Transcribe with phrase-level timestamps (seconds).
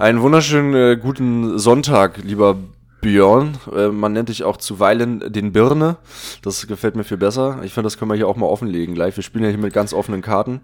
[0.00, 2.56] Einen wunderschönen äh, guten Sonntag, lieber
[3.02, 3.58] Björn.
[3.70, 5.98] Äh, man nennt dich auch zuweilen den Birne.
[6.40, 7.60] Das gefällt mir viel besser.
[7.64, 9.14] Ich finde, das können wir hier auch mal offenlegen gleich.
[9.14, 10.62] Wir spielen ja hier mit ganz offenen Karten.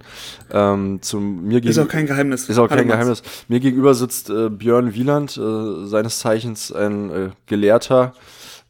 [0.51, 2.49] Ähm, zum, mir ist auch kein Geheimnis.
[2.49, 3.23] Ist auch kein Geheimnis.
[3.49, 8.15] Mir gegenüber sitzt äh, Björn Wieland, äh, seines Zeichens ein äh, Gelehrter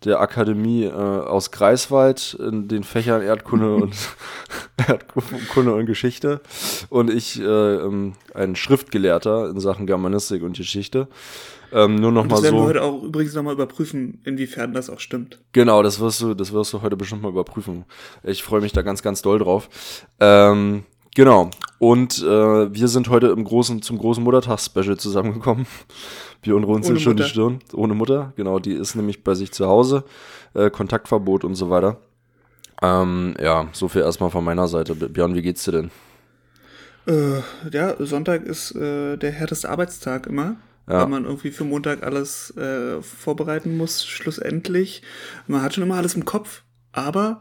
[0.05, 3.95] der Akademie äh, aus Greifswald in den Fächern Erdkunde und
[4.77, 6.41] Erdkunde und Geschichte
[6.91, 11.09] und ich äh, ähm, ein Schriftgelehrter in Sachen Germanistik und Geschichte.
[11.73, 12.55] Ähm, nur noch und das mal so.
[12.55, 15.41] werden wir heute auch übrigens nochmal überprüfen, inwiefern das auch stimmt.
[15.53, 17.85] Genau, das wirst du, das wirst du heute bestimmt mal überprüfen.
[18.23, 19.69] Ich freue mich da ganz, ganz doll drauf.
[20.21, 21.51] Ähm, genau.
[21.79, 25.67] Und äh, wir sind heute im großen, zum großen Muttertags-Special zusammengekommen.
[26.47, 27.59] Björn runzelt schon die Stirn.
[27.75, 30.05] Ohne Mutter, genau, die ist nämlich bei sich zu Hause.
[30.55, 31.99] Äh, Kontaktverbot und so weiter.
[32.81, 34.95] Ähm, ja, so viel erstmal von meiner Seite.
[34.95, 35.91] Björn, wie geht's dir denn?
[37.09, 37.41] Äh,
[37.73, 40.55] ja, Sonntag ist äh, der härteste Arbeitstag immer.
[40.89, 41.01] Ja.
[41.01, 45.03] Weil man irgendwie für Montag alles äh, vorbereiten muss, schlussendlich.
[45.49, 47.41] Man hat schon immer alles im Kopf, aber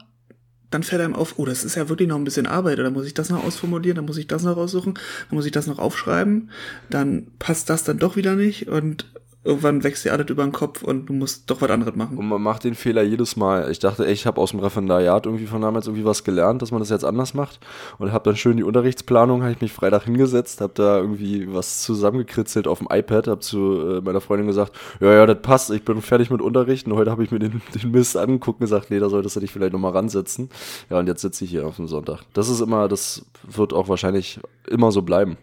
[0.76, 3.06] dann fällt einem auf, oh, das ist ja wirklich noch ein bisschen Arbeit, oder muss
[3.06, 5.80] ich das noch ausformulieren, dann muss ich das noch raussuchen, dann muss ich das noch
[5.80, 6.50] aufschreiben,
[6.90, 9.06] dann passt das dann doch wieder nicht und
[9.46, 12.18] irgendwann wächst dir alles über den Kopf und du musst doch was anderes machen.
[12.18, 13.70] Und man macht den Fehler jedes Mal.
[13.70, 16.72] Ich dachte, ey, ich habe aus dem Referendariat irgendwie von damals irgendwie was gelernt, dass
[16.72, 17.60] man das jetzt anders macht.
[18.00, 21.84] Und habe dann schön die Unterrichtsplanung, habe ich mich Freitag hingesetzt, habe da irgendwie was
[21.84, 25.86] zusammengekritzelt auf dem iPad, habe zu äh, meiner Freundin gesagt, ja, ja, das passt, ich
[25.86, 26.92] bin fertig mit Unterrichten.
[26.94, 29.52] Heute habe ich mir den, den Mist angeguckt und gesagt, nee, da solltest du dich
[29.52, 30.50] vielleicht nochmal ransetzen.
[30.90, 32.24] Ja, und jetzt sitze ich hier auf dem Sonntag.
[32.34, 35.38] Das ist immer, das wird auch wahrscheinlich immer so bleiben.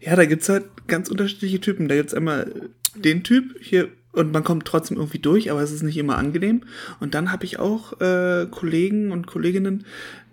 [0.00, 1.88] Ja, da gibt's halt ganz unterschiedliche Typen.
[1.88, 2.70] Da gibt's einmal
[3.04, 6.62] den Typ hier und man kommt trotzdem irgendwie durch, aber es ist nicht immer angenehm.
[6.98, 9.84] Und dann habe ich auch äh, Kollegen und Kolleginnen,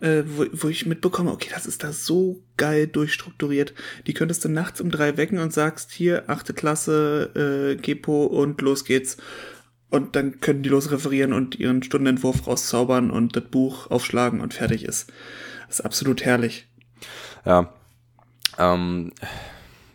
[0.02, 3.74] äh, wo, wo ich mitbekomme, okay, das ist da so geil durchstrukturiert.
[4.08, 8.62] Die könntest du nachts um drei wecken und sagst, hier, achte Klasse, äh, Gepo und
[8.62, 9.18] los geht's.
[9.90, 14.54] Und dann können die los referieren und ihren Stundenentwurf rauszaubern und das Buch aufschlagen und
[14.54, 15.12] fertig ist.
[15.68, 16.68] Das ist absolut herrlich.
[17.46, 17.74] Ja.
[18.58, 19.12] Ähm,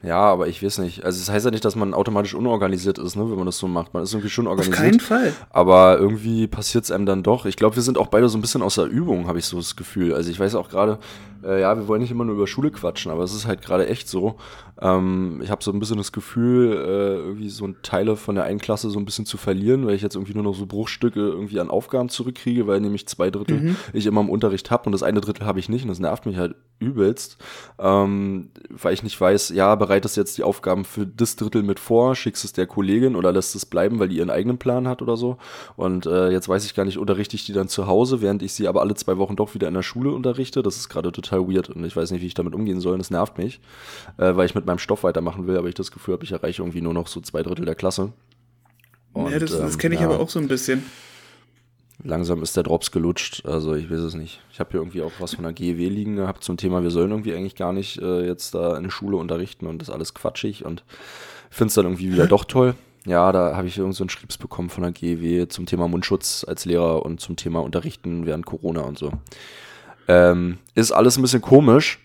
[0.03, 1.05] ja, aber ich weiß nicht.
[1.05, 3.59] Also es das heißt ja nicht, dass man automatisch unorganisiert ist, ne, wenn man das
[3.59, 3.93] so macht.
[3.93, 4.79] Man ist irgendwie schon organisiert.
[4.79, 5.33] Auf keinen Fall.
[5.51, 7.45] Aber irgendwie passiert es einem dann doch.
[7.45, 9.59] Ich glaube, wir sind auch beide so ein bisschen aus der Übung, habe ich so
[9.59, 10.15] das Gefühl.
[10.15, 10.99] Also ich weiß auch gerade,
[11.45, 13.89] äh, ja, wir wollen nicht immer nur über Schule quatschen, aber es ist halt gerade
[13.89, 14.37] echt so.
[14.81, 18.59] Ähm, ich habe so ein bisschen das Gefühl, äh, irgendwie so Teile von der einen
[18.59, 21.61] Klasse so ein bisschen zu verlieren, weil ich jetzt irgendwie nur noch so Bruchstücke irgendwie
[21.61, 23.77] an Aufgaben zurückkriege, weil nämlich zwei Drittel mhm.
[23.93, 26.25] ich immer im Unterricht habe und das eine Drittel habe ich nicht und das nervt
[26.25, 27.37] mich halt übelst,
[27.79, 32.15] ähm, weil ich nicht weiß, ja, bereitest jetzt die Aufgaben für das Drittel mit vor,
[32.15, 35.17] schickst es der Kollegin oder lässt es bleiben, weil die ihren eigenen Plan hat oder
[35.17, 35.37] so.
[35.75, 38.53] Und äh, jetzt weiß ich gar nicht, unterrichte ich die dann zu Hause, während ich
[38.53, 40.63] sie aber alle zwei Wochen doch wieder in der Schule unterrichte.
[40.63, 42.93] Das ist gerade total weird und ich weiß nicht, wie ich damit umgehen soll.
[42.93, 43.59] Und das nervt mich,
[44.17, 46.63] äh, weil ich mit meinem Stoff weitermachen will, aber ich das Gefühl habe, ich erreiche
[46.63, 48.13] irgendwie nur noch so zwei Drittel der Klasse.
[49.13, 50.85] Und, ja, das, das kenne ich ähm, ja, aber auch so ein bisschen.
[52.03, 54.41] Langsam ist der Drops gelutscht, also ich weiß es nicht.
[54.53, 57.11] Ich habe hier irgendwie auch was von der GEW liegen gehabt zum Thema, wir sollen
[57.11, 60.15] irgendwie eigentlich gar nicht äh, jetzt da in der Schule unterrichten und das ist alles
[60.15, 60.83] quatschig und
[61.51, 62.75] finde es dann irgendwie wieder doch toll.
[63.07, 66.45] Ja, da habe ich irgend so einen Schriebs bekommen von der GEW zum Thema Mundschutz
[66.47, 69.13] als Lehrer und zum Thema Unterrichten während Corona und so.
[70.09, 71.99] Ähm, ist alles ein bisschen komisch,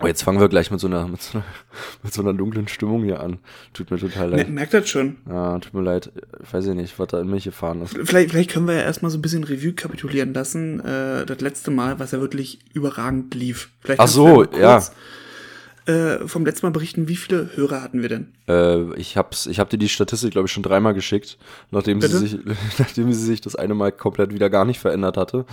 [0.00, 1.46] Oh, jetzt fangen wir gleich mit so, einer, mit, so einer,
[2.02, 3.38] mit so einer dunklen Stimmung hier an.
[3.72, 4.48] Tut mir total leid.
[4.48, 5.16] Merkt das schon.
[5.28, 6.12] Ja, tut mir leid.
[6.42, 7.98] Ich weiß ich nicht, was da in mich gefahren ist.
[8.04, 10.80] Vielleicht, vielleicht können wir ja erstmal so ein bisschen Revue kapitulieren lassen.
[10.80, 13.70] Äh, das letzte Mal, was ja wirklich überragend lief.
[13.80, 14.82] Vielleicht Ach so, ja
[15.88, 18.28] äh, vom letzten Mal berichten, wie viele Hörer hatten wir denn?
[18.46, 21.38] Äh, ich hab's, ich hab dir die Statistik, glaube ich, schon dreimal geschickt,
[21.70, 22.38] nachdem sie, sich,
[22.78, 25.46] nachdem sie sich das eine Mal komplett wieder gar nicht verändert hatte.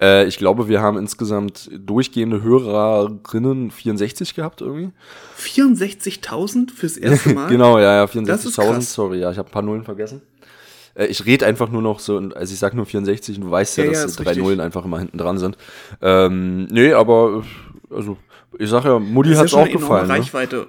[0.00, 4.90] Äh, ich glaube, wir haben insgesamt durchgehende Hörerinnen 64 gehabt irgendwie.
[5.40, 7.48] 64.000 fürs erste Mal?
[7.48, 8.82] genau, ja, ja, 64.000.
[8.82, 10.20] Sorry, ja, ich habe ein paar Nullen vergessen.
[10.94, 13.78] Äh, ich rede einfach nur noch so, also ich sag nur 64 und du weißt
[13.78, 14.44] ja, ja dass ja, drei richtig.
[14.44, 15.56] Nullen einfach immer hinten dran sind.
[16.02, 17.42] Ähm, nee, aber
[17.90, 18.18] also
[18.58, 20.08] ich sag ja, Mutti hat es auch gefallen.
[20.08, 20.14] Ne?
[20.14, 20.68] Reichweite.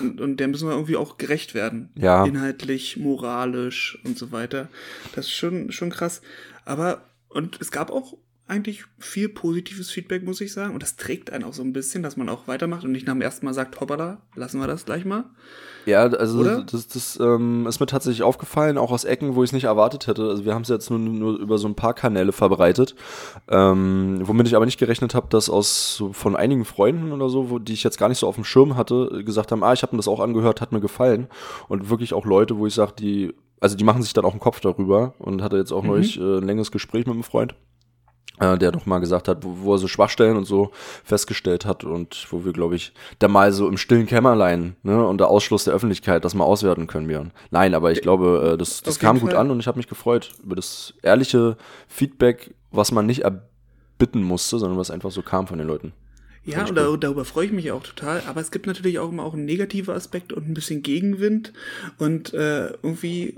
[0.00, 1.90] Und, und der müssen wir irgendwie auch gerecht werden.
[1.94, 2.24] Ja.
[2.24, 4.68] Inhaltlich, moralisch und so weiter.
[5.14, 6.20] Das ist schon, schon krass.
[6.64, 8.14] Aber, und es gab auch
[8.48, 10.72] eigentlich viel positives Feedback, muss ich sagen.
[10.72, 13.12] Und das trägt einen auch so ein bisschen, dass man auch weitermacht und nicht nach
[13.12, 15.24] dem ersten Mal sagt, hoppala, lassen wir das gleich mal.
[15.84, 16.62] Ja, also Oder?
[16.62, 20.06] das, das ähm, ist mir tatsächlich aufgefallen, auch aus Ecken, wo ich es nicht erwartet
[20.06, 20.28] hätte.
[20.28, 22.94] Also wir haben es jetzt nur, nur über so ein paar Kanäle verbreitet,
[23.48, 27.58] ähm, womit ich aber nicht gerechnet habe, dass aus von einigen Freunden oder so, wo,
[27.58, 29.94] die ich jetzt gar nicht so auf dem Schirm hatte, gesagt haben, ah, ich habe
[29.94, 31.28] mir das auch angehört, hat mir gefallen.
[31.68, 34.40] Und wirklich auch Leute, wo ich sage, die, also die machen sich dann auch einen
[34.40, 35.88] Kopf darüber und hatte jetzt auch mhm.
[35.88, 37.54] neulich äh, ein längeres Gespräch mit einem Freund
[38.40, 40.70] äh, der doch mal gesagt hat, wo, wo er so Schwachstellen und so
[41.04, 45.28] festgestellt hat und wo wir, glaube ich, da mal so im stillen Kämmerlein, ne, unter
[45.28, 47.32] Ausschluss der Öffentlichkeit das mal auswerten können, Björn.
[47.50, 49.40] Nein, aber ich glaube, äh, das, das kam gut Fall.
[49.40, 51.56] an und ich habe mich gefreut über das ehrliche
[51.86, 55.92] Feedback, was man nicht erbitten musste, sondern was einfach so kam von den Leuten.
[56.44, 58.22] Ja, und darüber, darüber freue ich mich auch total.
[58.26, 61.52] Aber es gibt natürlich auch immer auch einen negativen Aspekt und ein bisschen Gegenwind.
[61.98, 63.34] Und äh, irgendwie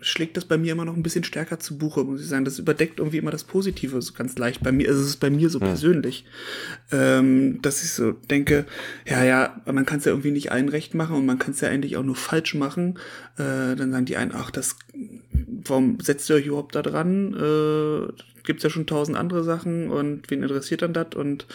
[0.00, 2.44] schlägt das bei mir immer noch ein bisschen stärker zu Buche, muss ich sagen.
[2.44, 4.62] Das überdeckt irgendwie immer das Positive so ganz leicht.
[4.62, 5.66] Bei mir also es ist es bei mir so hm.
[5.68, 6.24] persönlich,
[6.90, 8.66] ähm, dass ich so denke,
[9.06, 11.60] ja, ja, man kann es ja irgendwie nicht allen recht machen und man kann es
[11.60, 12.98] ja eigentlich auch nur falsch machen.
[13.36, 14.76] Äh, dann sagen die einen, ach, das,
[15.46, 17.34] warum setzt ihr euch überhaupt da dran?
[17.34, 18.12] Äh,
[18.44, 21.14] gibt's ja schon tausend andere Sachen und wen interessiert dann das?
[21.14, 21.46] Und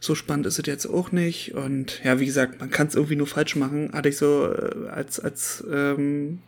[0.00, 1.54] so spannend ist es jetzt auch nicht.
[1.54, 4.88] Und ja, wie gesagt, man kann es irgendwie nur falsch machen, hatte ich so äh,
[4.88, 6.40] als, als ähm,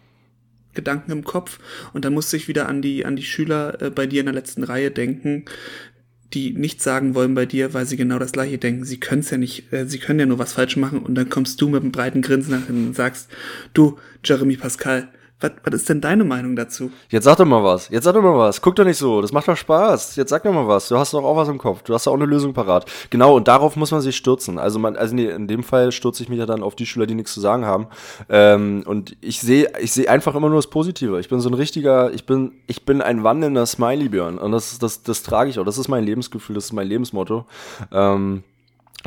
[0.75, 1.59] Gedanken im Kopf.
[1.93, 4.35] Und dann musste ich wieder an die, an die Schüler äh, bei dir in der
[4.35, 5.45] letzten Reihe denken,
[6.33, 8.85] die nichts sagen wollen bei dir, weil sie genau das gleiche denken.
[8.85, 11.29] Sie können es ja nicht, äh, sie können ja nur was falsch machen und dann
[11.29, 13.29] kommst du mit einem breiten Grinsen nach und sagst,
[13.75, 15.09] du, Jeremy Pascal,
[15.41, 16.91] was, was ist denn deine Meinung dazu?
[17.09, 17.89] Jetzt sag doch mal was.
[17.89, 18.61] Jetzt sag doch mal was.
[18.61, 19.23] Guck doch nicht so.
[19.23, 20.17] Das macht doch Spaß.
[20.17, 20.89] Jetzt sag doch mal was.
[20.89, 21.83] Du hast doch auch was im Kopf.
[21.83, 22.91] Du hast doch auch eine Lösung parat.
[23.11, 24.59] Genau, und darauf muss man sich stürzen.
[24.59, 27.07] Also, man, also nee, in dem Fall stürze ich mich ja dann auf die Schüler,
[27.07, 27.87] die nichts zu sagen haben.
[28.29, 31.21] Ähm, und ich sehe ich sehe einfach immer nur das Positive.
[31.21, 34.39] Ich bin so ein richtiger, ich bin, ich bin ein wandelnder Smiley, Björn.
[34.39, 35.65] Und das, das, das trage ich auch.
[35.65, 37.47] Das ist mein Lebensgefühl, das ist mein Lebensmotto.
[37.93, 38.45] Ähm,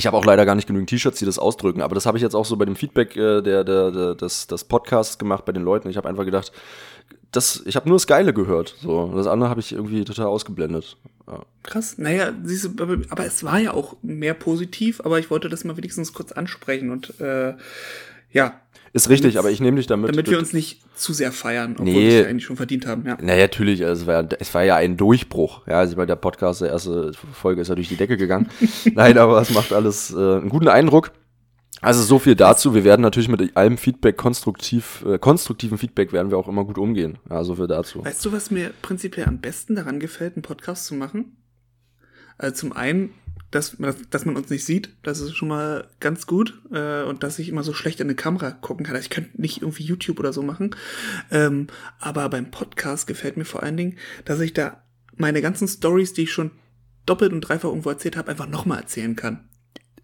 [0.03, 2.21] ich habe auch leider gar nicht genügend T-Shirts, die das ausdrücken, aber das habe ich
[2.21, 5.53] jetzt auch so bei dem Feedback äh, der, der, der, des, des Podcasts gemacht bei
[5.53, 5.89] den Leuten.
[5.89, 6.51] Ich habe einfach gedacht,
[7.31, 8.75] das, ich habe nur das Geile gehört.
[8.81, 10.97] So, das andere habe ich irgendwie total ausgeblendet.
[11.25, 11.39] Ja.
[11.63, 15.47] Krass, naja, siehst du, aber, aber es war ja auch mehr positiv, aber ich wollte
[15.47, 17.53] das mal wenigstens kurz ansprechen und äh,
[18.33, 18.59] ja,
[18.93, 20.11] ist richtig, aber ich nehme dich damit.
[20.11, 22.09] Damit wir uns nicht zu sehr feiern, obwohl nee.
[22.09, 23.05] wir es eigentlich schon verdient haben.
[23.07, 23.17] Ja.
[23.19, 23.83] Naja, natürlich.
[23.83, 25.67] Also es, war, es war ja ein Durchbruch.
[25.67, 28.49] Ja, also bei der Podcast, der erste Folge ist ja durch die Decke gegangen.
[28.93, 31.11] Nein, aber es macht alles äh, einen guten Eindruck.
[31.81, 32.75] Also so viel dazu.
[32.75, 36.77] Wir werden natürlich mit allem Feedback konstruktiv, äh, konstruktiven Feedback werden wir auch immer gut
[36.77, 37.17] umgehen.
[37.29, 38.05] Ja, so viel dazu.
[38.05, 41.35] Weißt du, was mir prinzipiell am besten daran gefällt, einen Podcast zu machen?
[42.37, 43.09] Also zum einen
[43.53, 43.77] dass,
[44.09, 44.95] dass man uns nicht sieht.
[45.03, 46.59] Das ist schon mal ganz gut.
[46.71, 48.95] Äh, und dass ich immer so schlecht in eine Kamera gucken kann.
[48.95, 50.75] Also ich könnte nicht irgendwie YouTube oder so machen.
[51.31, 51.67] Ähm,
[51.99, 54.83] aber beim Podcast gefällt mir vor allen Dingen, dass ich da
[55.15, 56.51] meine ganzen Stories, die ich schon
[57.05, 59.47] doppelt und dreifach irgendwo erzählt habe, einfach nochmal erzählen kann.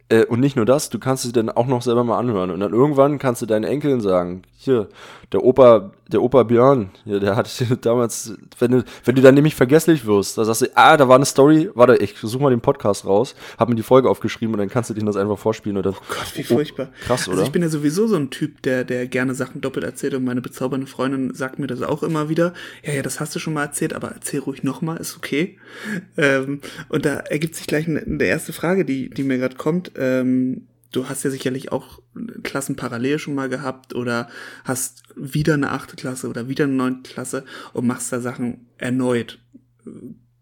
[0.09, 2.51] Äh, und nicht nur das, du kannst es dann auch noch selber mal anhören.
[2.51, 4.89] Und dann irgendwann kannst du deinen Enkeln sagen, hier,
[5.31, 7.49] der Opa, der Opa Björn, ja, der hat
[7.81, 11.15] damals, wenn du, wenn du dann nämlich vergesslich wirst, da sagst du, ah, da war
[11.15, 14.59] eine Story, warte, ich suche mal den Podcast raus, hab mir die Folge aufgeschrieben und
[14.59, 15.93] dann kannst du dir das einfach vorspielen und dann.
[15.93, 16.89] Oh Gott, wie furchtbar.
[16.89, 17.37] Oh, krass, oder?
[17.37, 20.23] Also ich bin ja sowieso so ein Typ, der, der gerne Sachen doppelt erzählt und
[20.23, 22.53] meine bezaubernde Freundin sagt mir das auch immer wieder.
[22.83, 25.57] Ja, ja, das hast du schon mal erzählt, aber erzähl ruhig nochmal, ist okay.
[26.17, 29.91] Ähm, und da ergibt sich gleich eine, eine erste Frage, die, die mir gerade kommt.
[29.95, 32.01] Ähm, du hast ja sicherlich auch
[32.43, 34.29] Klassen parallel schon mal gehabt oder
[34.63, 39.39] hast wieder eine achte Klasse oder wieder eine neunte Klasse und machst da Sachen erneut.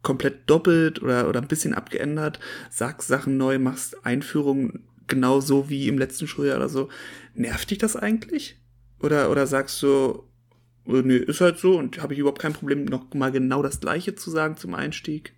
[0.02, 2.40] Komplett doppelt oder, oder ein bisschen abgeändert,
[2.70, 6.90] sagst Sachen neu, machst Einführungen genauso wie im letzten Schuljahr oder so.
[7.34, 8.58] Nervt dich das eigentlich?
[9.00, 10.24] Oder, oder sagst du,
[10.88, 13.80] äh, nee, ist halt so und habe ich überhaupt kein Problem, noch mal genau das
[13.80, 15.34] Gleiche zu sagen zum Einstieg?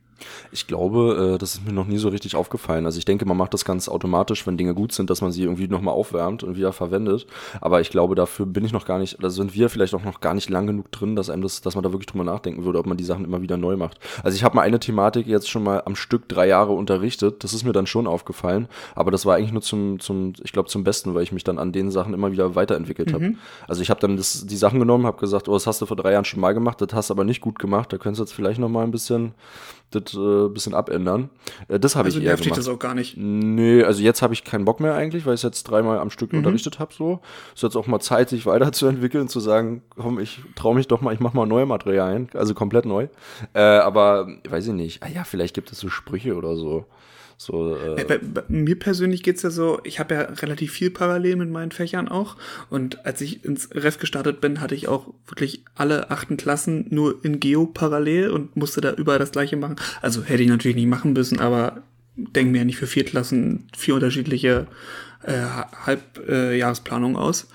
[0.51, 2.85] Ich glaube, äh, das ist mir noch nie so richtig aufgefallen.
[2.85, 5.43] Also ich denke, man macht das ganz automatisch, wenn Dinge gut sind, dass man sie
[5.43, 7.27] irgendwie nochmal aufwärmt und wieder verwendet.
[7.61, 10.21] Aber ich glaube, dafür bin ich noch gar nicht, oder sind wir vielleicht auch noch
[10.21, 12.79] gar nicht lang genug drin, dass einem das, dass man da wirklich drüber nachdenken würde,
[12.79, 13.99] ob man die Sachen immer wieder neu macht.
[14.23, 17.43] Also ich habe mal eine Thematik jetzt schon mal am Stück drei Jahre unterrichtet.
[17.43, 18.67] Das ist mir dann schon aufgefallen.
[18.95, 21.59] Aber das war eigentlich nur zum, zum ich glaube, zum Besten, weil ich mich dann
[21.59, 23.29] an den Sachen immer wieder weiterentwickelt habe.
[23.29, 23.37] Mhm.
[23.67, 25.97] Also ich habe dann das, die Sachen genommen, habe gesagt, oh, das hast du vor
[25.97, 27.91] drei Jahren schon mal gemacht, das hast du aber nicht gut gemacht.
[27.93, 29.33] Da könntest du jetzt vielleicht noch mal ein bisschen
[29.91, 31.29] das äh, bisschen abändern.
[31.67, 32.57] Äh, das habe also ich eher gemacht.
[32.57, 33.17] das auch gar nicht?
[33.17, 36.09] Nee, also jetzt habe ich keinen Bock mehr eigentlich, weil ich es jetzt dreimal am
[36.09, 36.39] Stück mhm.
[36.39, 36.93] unterrichtet habe.
[36.93, 37.19] So.
[37.55, 41.13] ist jetzt auch mal Zeit, sich weiterzuentwickeln, zu sagen, komm, ich traue mich doch mal,
[41.13, 43.07] ich mache mal neue Materialien, also komplett neu.
[43.53, 45.03] Äh, aber weiß ich nicht.
[45.03, 46.85] Ah ja, vielleicht gibt es so Sprüche oder so.
[47.41, 51.37] So, äh bei, bei mir persönlich geht's ja so, ich habe ja relativ viel parallel
[51.37, 52.35] mit meinen Fächern auch.
[52.69, 57.23] Und als ich ins Ref gestartet bin, hatte ich auch wirklich alle achten Klassen nur
[57.23, 59.77] in Geo parallel und musste da überall das gleiche machen.
[60.01, 61.81] Also hätte ich natürlich nicht machen müssen, aber
[62.17, 64.67] denke mir ja nicht für vier Klassen vier unterschiedliche
[65.23, 65.41] äh,
[65.85, 67.47] Halbjahresplanungen äh, aus.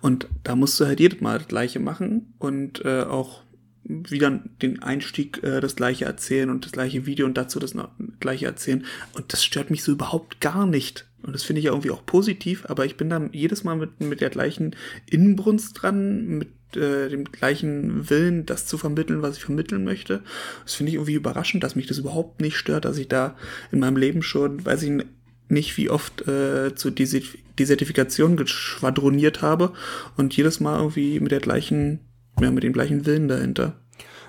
[0.00, 3.43] Und da musst du halt jedes Mal das gleiche machen und äh, auch
[3.84, 7.74] wieder den Einstieg äh, das gleiche erzählen und das gleiche Video und dazu das
[8.20, 8.84] gleiche erzählen.
[9.12, 11.06] Und das stört mich so überhaupt gar nicht.
[11.22, 14.00] Und das finde ich ja irgendwie auch positiv, aber ich bin dann jedes Mal mit,
[14.00, 14.76] mit der gleichen
[15.08, 20.22] Inbrunst dran, mit äh, dem gleichen Willen, das zu vermitteln, was ich vermitteln möchte.
[20.64, 23.36] Das finde ich irgendwie überraschend, dass mich das überhaupt nicht stört, dass ich da
[23.72, 25.04] in meinem Leben schon, weiß ich
[25.48, 29.72] nicht, wie oft äh, zu Desertifikation geschwadroniert habe
[30.16, 32.00] und jedes Mal irgendwie mit der gleichen,
[32.40, 33.74] ja, mit dem gleichen Willen dahinter.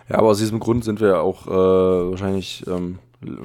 [0.10, 3.00] Ja, aber aus diesem Grund sind wir ja auch äh, wahrscheinlich ähm,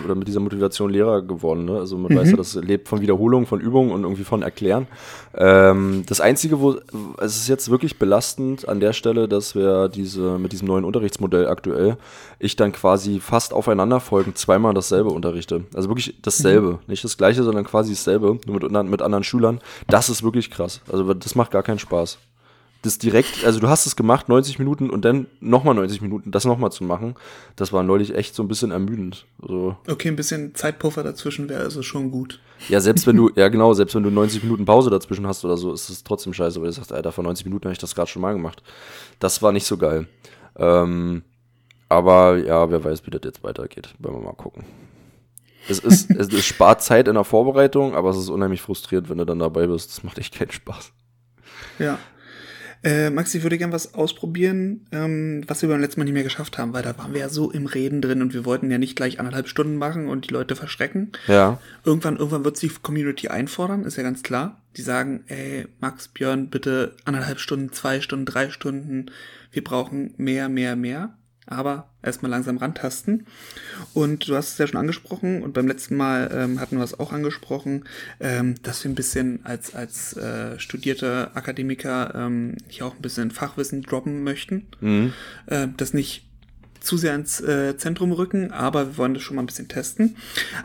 [0.04, 1.64] oder mit dieser Motivation Lehrer geworden.
[1.64, 1.78] Ne?
[1.78, 2.18] Also man mhm.
[2.18, 4.86] weiß ja, das lebt von Wiederholung, von Übung und irgendwie von Erklären.
[5.34, 6.76] Ähm, das Einzige, wo
[7.18, 11.48] es ist jetzt wirklich belastend an der Stelle, dass wir diese mit diesem neuen Unterrichtsmodell
[11.48, 11.96] aktuell
[12.38, 15.64] ich dann quasi fast aufeinanderfolgend zweimal dasselbe unterrichte.
[15.74, 16.78] Also wirklich dasselbe, mhm.
[16.86, 19.60] nicht das gleiche, sondern quasi dasselbe, nur mit, mit anderen Schülern.
[19.88, 20.80] Das ist wirklich krass.
[20.90, 22.18] Also das macht gar keinen Spaß
[22.82, 26.46] das direkt, also du hast es gemacht, 90 Minuten und dann nochmal 90 Minuten, das
[26.46, 27.14] nochmal zu machen,
[27.56, 29.26] das war neulich echt so ein bisschen ermüdend.
[29.46, 29.76] So.
[29.86, 32.40] Okay, ein bisschen Zeitpuffer dazwischen wäre also schon gut.
[32.68, 35.58] Ja, selbst wenn du, ja genau, selbst wenn du 90 Minuten Pause dazwischen hast oder
[35.58, 37.94] so, ist es trotzdem scheiße, weil du sagst, Alter, vor 90 Minuten habe ich das
[37.94, 38.62] gerade schon mal gemacht.
[39.18, 40.08] Das war nicht so geil.
[40.56, 41.22] Ähm,
[41.90, 43.94] aber ja, wer weiß, wie das jetzt weitergeht.
[43.98, 44.64] Werden wir mal gucken.
[45.68, 49.18] Es ist, es, es spart Zeit in der Vorbereitung, aber es ist unheimlich frustrierend, wenn
[49.18, 49.90] du dann dabei bist.
[49.90, 50.92] Das macht echt keinen Spaß.
[51.78, 51.98] Ja.
[52.82, 56.22] Äh, Max, ich würde gern was ausprobieren, ähm, was wir beim letzten Mal nicht mehr
[56.22, 58.78] geschafft haben, weil da waren wir ja so im Reden drin und wir wollten ja
[58.78, 61.12] nicht gleich anderthalb Stunden machen und die Leute verschrecken.
[61.26, 61.58] Ja.
[61.84, 64.62] Irgendwann, irgendwann wird sich die Community einfordern, ist ja ganz klar.
[64.76, 69.06] Die sagen, ey, Max, Björn, bitte anderthalb Stunden, zwei Stunden, drei Stunden.
[69.52, 71.14] Wir brauchen mehr, mehr, mehr
[71.46, 73.26] aber erstmal langsam rantasten.
[73.92, 76.98] Und du hast es ja schon angesprochen und beim letzten Mal ähm, hatten wir es
[76.98, 77.84] auch angesprochen,
[78.20, 83.30] ähm, dass wir ein bisschen als, als äh, studierte Akademiker ähm, hier auch ein bisschen
[83.30, 84.66] Fachwissen droppen möchten.
[84.80, 85.12] Mhm.
[85.46, 86.26] Äh, das nicht
[86.80, 90.16] zu sehr ins äh, Zentrum rücken, aber wir wollen das schon mal ein bisschen testen.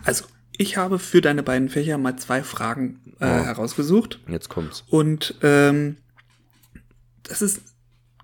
[0.03, 0.25] Also
[0.58, 3.46] ich habe für deine beiden Fächer mal zwei Fragen äh, oh.
[3.46, 4.20] herausgesucht.
[4.27, 4.84] Jetzt kommt's.
[4.88, 5.98] Und ähm,
[7.24, 7.62] das ist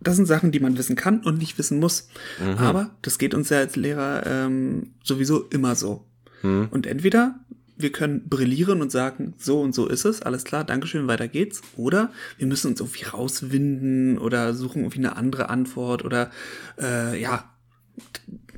[0.02, 2.10] das sind Sachen, die man wissen kann und nicht wissen muss.
[2.40, 2.58] Mhm.
[2.58, 6.06] Aber das geht uns ja als Lehrer ähm, sowieso immer so.
[6.42, 6.68] Mhm.
[6.72, 7.36] Und entweder
[7.78, 11.62] wir können brillieren und sagen, so und so ist es, alles klar, Dankeschön, weiter geht's.
[11.76, 16.32] Oder wir müssen uns irgendwie rauswinden oder suchen irgendwie eine andere Antwort oder
[16.80, 17.52] äh, ja,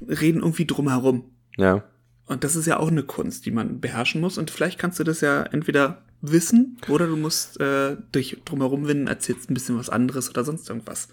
[0.07, 1.31] reden irgendwie drumherum.
[1.57, 1.83] Ja.
[2.25, 4.37] Und das ist ja auch eine Kunst, die man beherrschen muss.
[4.37, 9.07] Und vielleicht kannst du das ja entweder wissen oder du musst äh, dich drumherum winden,
[9.07, 11.09] erzählst ein bisschen was anderes oder sonst irgendwas.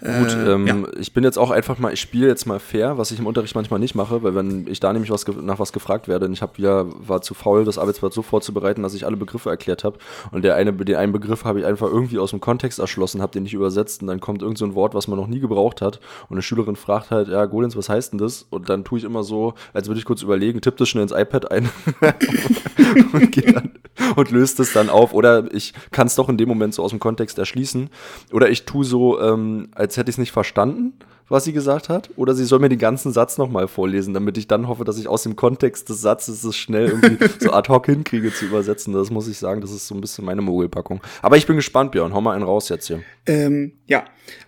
[0.00, 0.76] Gut, äh, ähm, ja.
[0.98, 3.54] ich bin jetzt auch einfach mal, ich spiele jetzt mal fair, was ich im Unterricht
[3.54, 6.42] manchmal nicht mache, weil wenn ich da nämlich was nach was gefragt werde und ich
[6.42, 9.98] habe ja war zu faul, das Arbeitsblatt so vorzubereiten, dass ich alle Begriffe erklärt habe
[10.32, 13.32] und der eine den einen Begriff habe ich einfach irgendwie aus dem Kontext erschlossen, habe
[13.32, 15.80] den nicht übersetzt und dann kommt irgend so ein Wort, was man noch nie gebraucht
[15.80, 18.46] hat und eine Schülerin fragt halt, ja, Golens, was heißt denn das?
[18.50, 21.12] Und dann tue ich immer so, als würde ich kurz überlegen, tippe das schnell ins
[21.12, 21.70] iPad ein
[23.14, 23.72] und gehe dann
[24.14, 25.12] und löst es dann auf.
[25.12, 27.90] Oder ich kann es doch in dem Moment so aus dem Kontext erschließen.
[28.32, 30.94] Oder ich tue so, ähm, als hätte ich es nicht verstanden,
[31.28, 32.10] was sie gesagt hat.
[32.16, 35.08] Oder sie soll mir den ganzen Satz nochmal vorlesen, damit ich dann hoffe, dass ich
[35.08, 38.92] aus dem Kontext des Satzes es schnell irgendwie so ad hoc hinkriege zu übersetzen.
[38.92, 41.00] Das muss ich sagen, das ist so ein bisschen meine Mogelpackung.
[41.22, 42.14] Aber ich bin gespannt, Björn.
[42.14, 43.02] Hau mal einen raus jetzt hier.
[43.26, 44.04] Ähm, ja,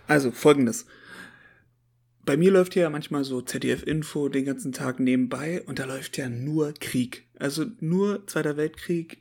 [0.07, 0.85] also folgendes
[2.29, 6.29] bei mir läuft ja manchmal so ZDF-Info den ganzen Tag nebenbei und da läuft ja
[6.29, 7.25] nur Krieg.
[7.39, 9.17] Also nur Zweiter Weltkrieg,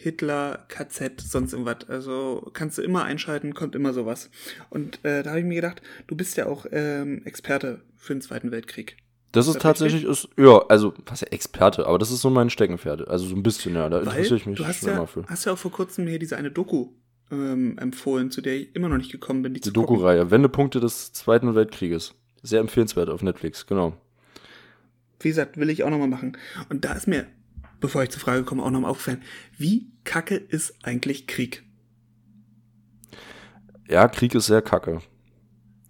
[0.00, 1.88] Hitler, KZ, sonst irgendwas.
[1.88, 4.30] Also kannst du immer einschalten, kommt immer sowas.
[4.70, 8.20] Und äh, da habe ich mir gedacht, du bist ja auch ähm, Experte für den
[8.20, 8.96] Zweiten Weltkrieg.
[9.32, 12.48] Das ist, ist tatsächlich, ist, ja, also, was ja Experte, aber das ist so mein
[12.48, 13.08] Steckenpferd.
[13.08, 15.24] Also so ein bisschen, ja, da interessiere ich mich du hast ja, für.
[15.26, 16.90] hast ja auch vor kurzem hier diese eine Doku
[17.30, 19.54] ähm, empfohlen, zu der ich immer noch nicht gekommen bin.
[19.54, 22.14] Die, die Doku-Reihe, Wendepunkte des Zweiten Weltkrieges.
[22.42, 23.94] Sehr empfehlenswert auf Netflix, genau.
[25.20, 26.38] Wie gesagt, will ich auch nochmal machen.
[26.68, 27.26] Und da ist mir
[27.80, 29.22] bevor ich zur Frage komme, auch nochmal aufgefallen.
[29.56, 31.64] Wie kacke ist eigentlich Krieg?
[33.88, 35.00] Ja, Krieg ist sehr kacke.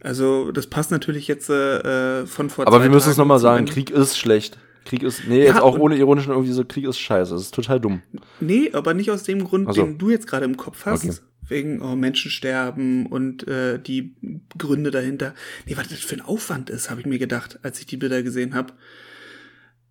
[0.00, 3.90] Also, das passt natürlich jetzt äh, von vor Aber wir müssen es nochmal sagen, Krieg
[3.90, 4.58] ist schlecht.
[4.84, 7.54] Krieg ist, nee, ja, jetzt auch ohne ironischen irgendwie so, Krieg ist scheiße, das ist
[7.54, 8.02] total dumm.
[8.40, 9.84] Nee, aber nicht aus dem Grund, so.
[9.84, 11.04] den du jetzt gerade im Kopf hast.
[11.04, 11.16] Okay.
[11.48, 14.14] Wegen oh, Menschensterben und äh, die
[14.58, 15.34] Gründe dahinter.
[15.66, 18.22] Nee, was das für ein Aufwand ist, habe ich mir gedacht, als ich die Bilder
[18.22, 18.74] gesehen habe.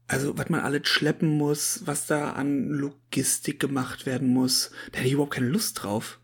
[0.07, 5.07] Also, was man alles schleppen muss, was da an Logistik gemacht werden muss, da hätte
[5.07, 6.19] ich überhaupt keine Lust drauf.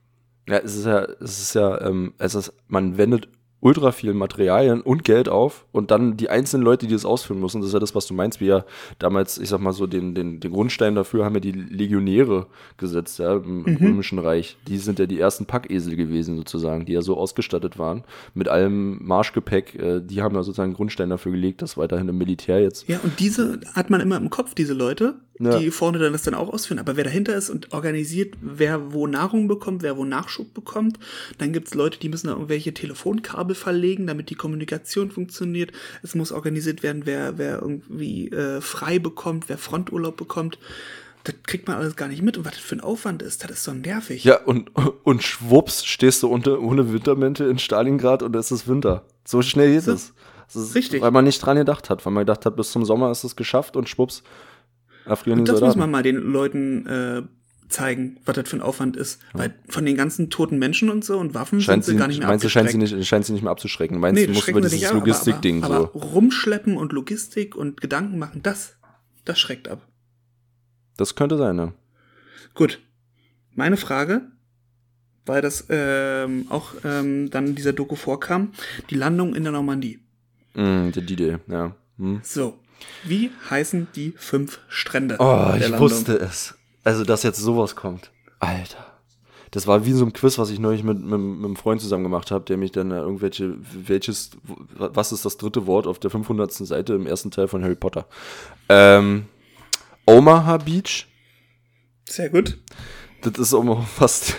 [0.48, 3.28] Ja, es ist ja, es ist ja, ähm, es ist, man wendet
[3.64, 7.62] ultra viel Materialien und Geld auf und dann die einzelnen Leute, die das ausführen müssen,
[7.62, 8.66] das ist ja das, was du meinst, wie ja
[9.00, 13.20] damals, ich sag mal so, den, den, den Grundstein dafür haben ja die Legionäre gesetzt,
[13.20, 13.78] ja, im mhm.
[13.78, 14.58] Römischen Reich.
[14.68, 18.04] Die sind ja die ersten Packesel gewesen, sozusagen, die ja so ausgestattet waren,
[18.34, 22.18] mit allem Marschgepäck, äh, die haben ja sozusagen einen Grundstein dafür gelegt, dass weiterhin im
[22.18, 22.88] Militär jetzt.
[22.90, 25.58] Ja, und diese hat man immer im Kopf, diese Leute, Ja.
[25.58, 26.80] die vorne dann das dann auch ausführen.
[26.80, 31.00] Aber wer dahinter ist und organisiert, wer wo Nahrung bekommt, wer wo Nachschub bekommt,
[31.40, 35.72] dann gibt's Leute, die müssen da irgendwelche Telefonkabel verlegen, damit die Kommunikation funktioniert.
[36.04, 40.60] Es muss organisiert werden, wer, wer irgendwie äh, frei bekommt, wer Fronturlaub bekommt.
[41.24, 42.38] Das kriegt man alles gar nicht mit.
[42.38, 44.24] Und was das für ein Aufwand ist, das ist so nervig.
[44.24, 44.70] Ja, und,
[45.04, 49.06] und schwupps stehst du unter, ohne Wintermäntel in Stalingrad und es ist Winter.
[49.26, 50.14] So schnell geht es.
[50.76, 51.02] Richtig.
[51.02, 52.06] Weil man nicht dran gedacht hat.
[52.06, 54.22] Weil man gedacht hat, bis zum Sommer ist es geschafft und schwupps
[55.06, 57.22] Und das muss man mal den Leuten äh,
[57.70, 59.20] zeigen, was das für ein Aufwand ist.
[59.34, 62.20] Weil von den ganzen toten Menschen und so und Waffen Scheint sind sie, gar nicht
[62.20, 63.00] mehr meinst du, scheint sie abgeschreckt.
[63.00, 64.00] nicht, scheint sie nicht mehr abzuschrecken?
[64.00, 66.00] Meinst Nee, du, musst über dieses Logistikding aber, so.
[66.00, 68.76] rumschleppen und Logistik und Gedanken machen, das,
[69.26, 69.86] das schreckt ab.
[70.98, 71.74] Das könnte sein, ne?
[72.54, 72.80] Gut.
[73.56, 74.22] Meine Frage,
[75.26, 78.52] weil das ähm, auch ähm, dann in dieser Doku vorkam,
[78.90, 80.00] die Landung in der Normandie.
[80.54, 81.76] Mm, die die Idee, ja.
[81.98, 82.20] Hm.
[82.24, 82.60] So.
[83.04, 85.80] Wie heißen die fünf Strände Oh, ich Landung?
[85.82, 86.56] wusste es.
[86.84, 88.12] Also, dass jetzt sowas kommt.
[88.40, 88.86] Alter.
[89.52, 91.80] Das war wie in so einem Quiz, was ich neulich mit, mit, mit einem Freund
[91.80, 94.32] zusammen gemacht habe, der mich dann irgendwelche, welches,
[94.76, 96.52] was ist das dritte Wort auf der 500.
[96.52, 98.08] Seite im ersten Teil von Harry Potter?
[98.68, 99.28] Ähm,
[100.08, 101.08] Omaha Beach.
[102.10, 102.58] Sehr gut.
[103.22, 104.38] Das ist auch fast.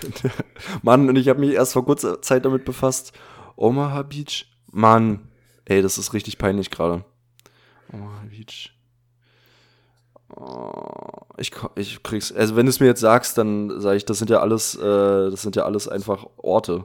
[0.83, 3.13] Mann, und ich habe mich erst vor kurzer Zeit damit befasst.
[3.57, 4.47] Omaha Beach?
[4.73, 5.29] Mann,
[5.65, 7.05] ey, das ist richtig peinlich gerade.
[7.93, 8.71] Omaha Beach.
[10.37, 12.33] Oh, ich, ich krieg's.
[12.33, 14.81] Also wenn du es mir jetzt sagst, dann sage ich, das sind ja alles, äh,
[15.31, 16.85] das sind ja alles einfach Orte.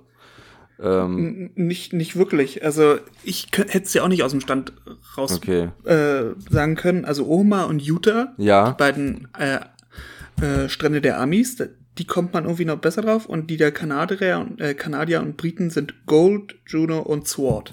[0.82, 2.63] Ähm, Nicht, nicht wirklich.
[2.63, 4.74] Also ich hätte es ja auch nicht aus dem Stand
[5.18, 5.70] raus okay.
[5.84, 7.06] äh, sagen können.
[7.06, 8.72] Also Oma und Utah, Ja.
[8.72, 9.60] die beiden äh,
[10.46, 11.58] äh, Strände der Amis,
[11.98, 13.25] die kommt man irgendwie noch besser drauf.
[13.25, 17.72] Und die der Kanadier und, äh, Kanadier und Briten sind Gold, Juno und Sword.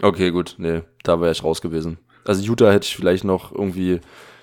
[0.00, 0.56] Okay, gut.
[0.58, 1.98] Nee, da wäre ich raus gewesen.
[2.24, 4.00] Also Utah hätte ich vielleicht noch irgendwie,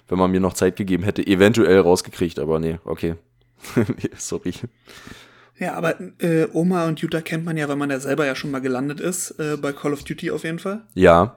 [0.08, 3.16] wenn man mir noch Zeit gegeben hätte, eventuell rausgekriegt, aber nee, okay.
[3.76, 4.54] Nee, Sorry.
[5.58, 8.52] Ja, aber äh, Oma und Utah kennt man ja, weil man da selber ja schon
[8.52, 10.84] mal gelandet ist, äh, bei Call of Duty auf jeden Fall.
[10.94, 11.36] Ja.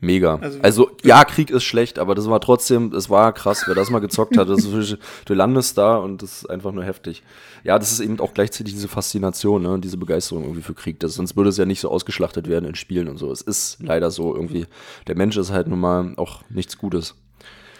[0.00, 0.36] Mega.
[0.36, 3.90] Also, Also- ja, Krieg ist schlecht, aber das war trotzdem, es war krass, wer das
[3.90, 4.48] mal gezockt hat.
[4.48, 7.22] Das ist du landest da und das ist einfach nur heftig.
[7.64, 11.00] Ja, das ist eben auch gleichzeitig diese Faszination, ne, diese Begeisterung irgendwie für Krieg.
[11.00, 13.32] Das, sonst würde es ja nicht so ausgeschlachtet werden in Spielen und so.
[13.32, 14.66] Es ist leider so irgendwie.
[15.08, 17.16] Der Mensch ist halt nun mal auch nichts Gutes.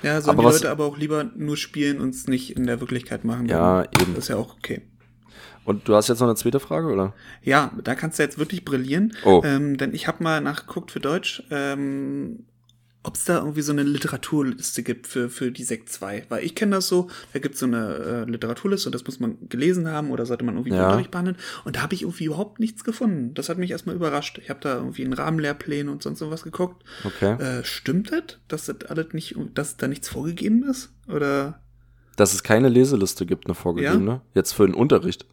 [0.02, 2.66] Ja, sollen Aber die was- Leute aber auch lieber nur spielen und es nicht in
[2.66, 3.46] der Wirklichkeit machen.
[3.48, 4.14] Ja, eben.
[4.14, 4.83] Das ist ja auch okay.
[5.68, 7.12] Und du hast jetzt noch eine zweite Frage, oder?
[7.42, 9.12] Ja, da kannst du jetzt wirklich brillieren.
[9.26, 9.42] Oh.
[9.44, 12.46] Ähm, denn ich habe mal nachgeguckt für Deutsch, ähm,
[13.02, 16.24] ob es da irgendwie so eine Literaturliste gibt für, für die Sekt 2.
[16.31, 19.20] Weil ich kenne das so, da gibt es so eine äh, Literaturliste und das muss
[19.20, 20.87] man gelesen haben oder sollte man irgendwie Ja.
[20.87, 21.37] Unterricht behandeln.
[21.66, 23.35] Und da habe ich irgendwie überhaupt nichts gefunden.
[23.35, 24.38] Das hat mich erstmal überrascht.
[24.42, 26.83] Ich habe da irgendwie in Rahmenlehrpläne und sonst sowas geguckt.
[27.04, 27.35] Okay.
[27.35, 30.94] Äh, stimmt das, dass das alles nicht, dass da nichts vorgegeben ist?
[31.09, 31.61] Oder
[32.16, 34.22] Dass es keine Leseliste gibt, eine vorgegebene.
[34.33, 35.26] Jetzt für den Unterricht.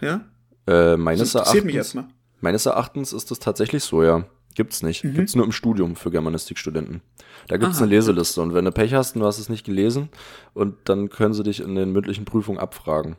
[0.00, 0.24] Ja?
[0.66, 1.94] Äh, meines Das interessiert mich Erachtens.
[1.94, 2.14] erstmal.
[2.40, 4.24] Meines Erachtens ist das tatsächlich so, ja.
[4.54, 5.04] Gibt's nicht.
[5.04, 5.14] Mhm.
[5.14, 7.02] Gibt's nur im Studium für Germanistikstudenten.
[7.48, 7.84] Da gibt's Aha.
[7.84, 10.08] eine Leseliste und wenn du Pech hast und du hast es nicht gelesen
[10.54, 13.16] und dann können sie dich in den mündlichen Prüfungen abfragen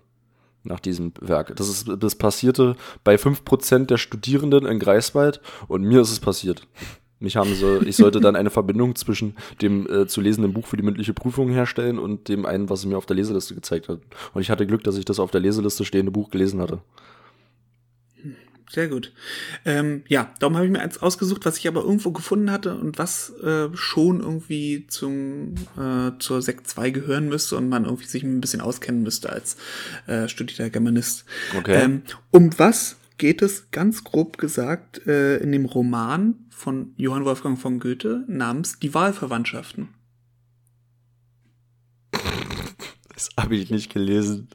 [0.63, 1.55] nach diesem Werk.
[1.55, 6.67] Das ist das passierte bei 5% der Studierenden in Greifswald und mir ist es passiert.
[7.19, 10.77] Mich haben so, ich sollte dann eine Verbindung zwischen dem äh, zu lesenden Buch für
[10.77, 14.01] die mündliche Prüfung herstellen und dem einen, was es mir auf der Leseliste gezeigt hat.
[14.33, 16.79] Und ich hatte Glück, dass ich das auf der Leseliste stehende Buch gelesen hatte.
[18.69, 19.13] Sehr gut.
[19.63, 22.97] Ähm, ja, darum habe ich mir eins ausgesucht, was ich aber irgendwo gefunden hatte und
[22.97, 28.23] was äh, schon irgendwie zum äh, zur Sekt 2 gehören müsste und man irgendwie sich
[28.23, 29.55] ein bisschen auskennen müsste als
[30.05, 31.23] äh, studierter Germanist.
[31.57, 31.81] Okay.
[31.81, 32.01] Ähm,
[32.31, 37.79] um was geht es ganz grob gesagt äh, in dem Roman von Johann Wolfgang von
[37.79, 39.89] Goethe namens Die Wahlverwandtschaften?
[43.13, 44.49] Das habe ich nicht gelesen.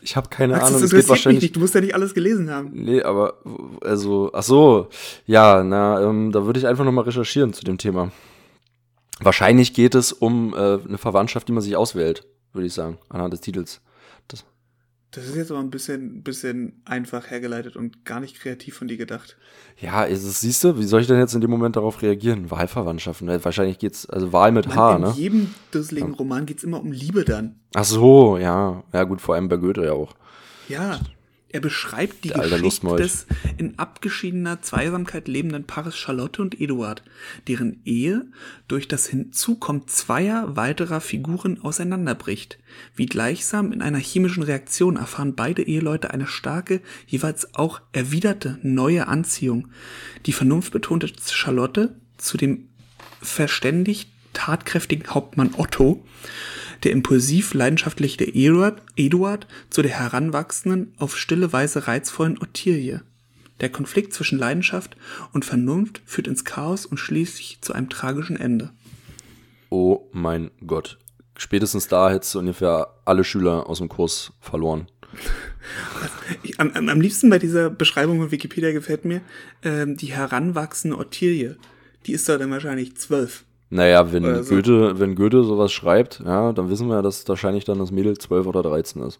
[0.00, 0.80] Ich habe keine Max, Ahnung.
[0.80, 1.42] das interessiert mich wahrscheinlich.
[1.42, 2.70] nicht, du musst ja nicht alles gelesen haben.
[2.72, 3.38] Nee, aber
[3.82, 4.88] also, ach so,
[5.26, 8.10] ja, na, ähm, da würde ich einfach noch mal recherchieren zu dem Thema.
[9.20, 13.34] Wahrscheinlich geht es um äh, eine Verwandtschaft, die man sich auswählt, würde ich sagen, anhand
[13.34, 13.82] des Titels.
[14.28, 14.44] Das,
[15.14, 18.96] Das ist jetzt aber ein bisschen, bisschen einfach hergeleitet und gar nicht kreativ von dir
[18.96, 19.36] gedacht.
[19.78, 22.50] ja, ist es, siehst du, wie soll ich denn jetzt in dem Moment darauf reagieren?
[22.50, 25.12] Wahlverwandtschaften, weil wahrscheinlich geht's, also Wahl mit H, in ne?
[25.16, 27.60] jedem dusseligen Roman geht's immer um Liebe dann.
[27.74, 30.14] Ach so, ja, ja gut, vor allem bei Goethe ja auch.
[30.68, 30.98] Ja.
[31.54, 33.26] Er beschreibt die Der Geschichte des
[33.58, 37.04] in abgeschiedener Zweisamkeit lebenden Paares Charlotte und Eduard,
[37.46, 38.26] deren Ehe
[38.66, 42.58] durch das Hinzukommen zweier weiterer Figuren auseinanderbricht.
[42.96, 49.06] Wie gleichsam in einer chemischen Reaktion erfahren beide Eheleute eine starke, jeweils auch erwiderte neue
[49.06, 49.68] Anziehung.
[50.26, 52.66] Die vernunftbetonte Charlotte zu dem
[53.22, 56.04] verständigt tatkräftigen Hauptmann Otto,
[56.82, 63.02] der impulsiv leidenschaftliche Eduard, Eduard zu der heranwachsenden, auf stille Weise reizvollen Ottilie.
[63.60, 64.96] Der Konflikt zwischen Leidenschaft
[65.32, 68.70] und Vernunft führt ins Chaos und schließlich zu einem tragischen Ende.
[69.70, 70.98] Oh mein Gott.
[71.36, 74.86] Spätestens da hättest du ungefähr alle Schüler aus dem Kurs verloren.
[76.42, 79.20] Ich, am, am liebsten bei dieser Beschreibung von Wikipedia gefällt mir
[79.62, 81.56] ähm, die heranwachsende Ottilie.
[82.06, 83.44] Die ist da dann wahrscheinlich zwölf.
[83.74, 84.54] Naja, wenn Oder so.
[84.54, 88.46] Goethe, wenn Goethe sowas schreibt, ja, dann wissen wir, dass wahrscheinlich dann das Mädel 12
[88.46, 89.18] oder 13 ist.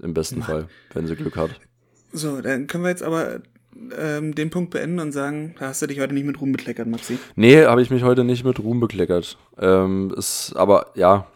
[0.00, 1.50] Im besten Fall, wenn sie Glück hat.
[2.12, 3.42] So, dann können wir jetzt aber
[3.96, 6.88] ähm, den Punkt beenden und sagen, da hast du dich heute nicht mit Ruhm bekleckert,
[6.88, 7.18] Maxi.
[7.36, 9.38] Nee, habe ich mich heute nicht mit Ruhm bekleckert.
[9.56, 11.28] Ähm, ist, aber ja,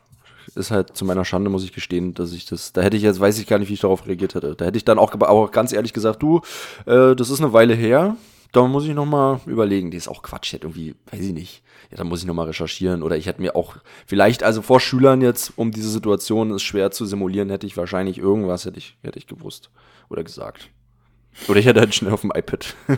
[0.57, 3.21] ist halt zu meiner Schande, muss ich gestehen, dass ich das, da hätte ich jetzt,
[3.21, 4.57] weiß ich gar nicht, wie ich darauf reagiert hätte.
[4.57, 6.41] Da hätte ich dann auch, auch ganz ehrlich gesagt, du,
[6.87, 8.17] äh, das ist eine Weile her,
[8.53, 9.91] da muss ich nochmal überlegen.
[9.91, 13.03] Die ist auch Quatsch, hätte irgendwie, weiß ich nicht, ja, da muss ich nochmal recherchieren
[13.03, 16.91] oder ich hätte mir auch, vielleicht, also vor Schülern jetzt, um diese Situation ist schwer
[16.91, 19.71] zu simulieren, hätte ich wahrscheinlich irgendwas, hätte ich, hätte ich gewusst
[20.09, 20.71] oder gesagt.
[21.49, 22.75] Oder ich hätte halt schnell auf dem iPad.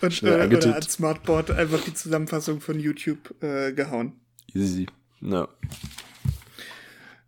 [0.00, 4.12] Und, Schnell äh, oder als Smartboard einfach die Zusammenfassung von YouTube äh, gehauen.
[4.54, 4.86] Easy.
[5.22, 5.48] Ja.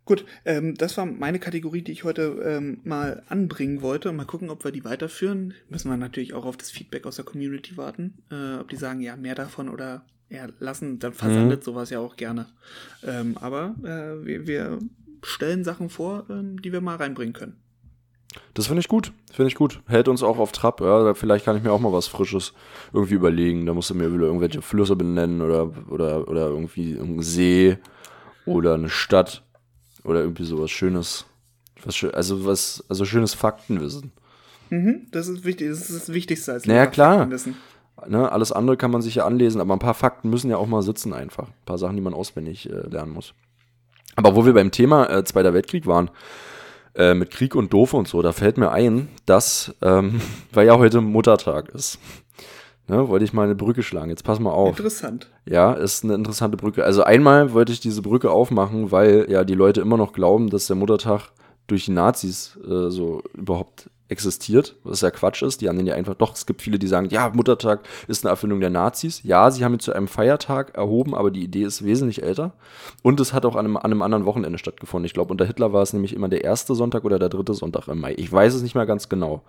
[0.09, 4.11] Gut, ähm, das war meine Kategorie, die ich heute ähm, mal anbringen wollte.
[4.11, 5.53] Mal gucken, ob wir die weiterführen.
[5.69, 8.15] Müssen wir natürlich auch auf das Feedback aus der Community warten.
[8.31, 10.97] Äh, ob die sagen, ja, mehr davon oder eher lassen.
[10.97, 12.47] Dann versandet sowas ja auch gerne.
[13.05, 14.79] Ähm, aber äh, wir, wir
[15.21, 17.57] stellen Sachen vor, ähm, die wir mal reinbringen können.
[18.55, 19.79] Das finde ich gut, finde ich gut.
[19.85, 21.13] Hält uns auch auf Trab, ja.
[21.13, 22.53] Vielleicht kann ich mir auch mal was Frisches
[22.93, 23.67] irgendwie überlegen.
[23.67, 27.77] Da musst du mir wieder irgendwelche Flüsse benennen oder, oder, oder irgendwie ein See
[28.47, 29.43] oder eine Stadt
[30.03, 31.25] oder irgendwie sowas Schönes.
[31.83, 34.11] Was, also was, also schönes Faktenwissen.
[34.69, 37.27] Mhm, das ist wichtig, das ist das Wichtigste als Naja, klar.
[38.07, 38.31] Ne?
[38.31, 40.81] Alles andere kann man sich ja anlesen, aber ein paar Fakten müssen ja auch mal
[40.81, 41.47] sitzen einfach.
[41.47, 43.33] Ein paar Sachen, die man auswendig äh, lernen muss.
[44.15, 46.09] Aber wo wir beim Thema äh, Zweiter Weltkrieg waren,
[46.95, 50.21] äh, mit Krieg und Doof und so, da fällt mir ein, dass, ähm,
[50.53, 51.99] weil ja heute Muttertag ist,
[52.89, 54.09] ne, wollte ich mal eine Brücke schlagen.
[54.09, 54.69] Jetzt pass mal auf.
[54.69, 55.29] Interessant.
[55.45, 56.83] Ja, ist eine interessante Brücke.
[56.83, 60.67] Also einmal wollte ich diese Brücke aufmachen, weil ja die Leute immer noch glauben, dass
[60.67, 61.31] der Muttertag
[61.67, 65.61] durch die Nazis äh, so überhaupt existiert, was ja Quatsch ist.
[65.61, 68.31] Die haben den ja einfach, doch, es gibt viele, die sagen, ja, Muttertag ist eine
[68.31, 69.21] Erfindung der Nazis.
[69.23, 72.53] Ja, sie haben ihn zu einem Feiertag erhoben, aber die Idee ist wesentlich älter.
[73.03, 75.05] Und es hat auch an einem, an einem anderen Wochenende stattgefunden.
[75.05, 77.87] Ich glaube, unter Hitler war es nämlich immer der erste Sonntag oder der dritte Sonntag
[77.87, 78.15] im Mai.
[78.17, 79.43] Ich weiß es nicht mehr ganz genau.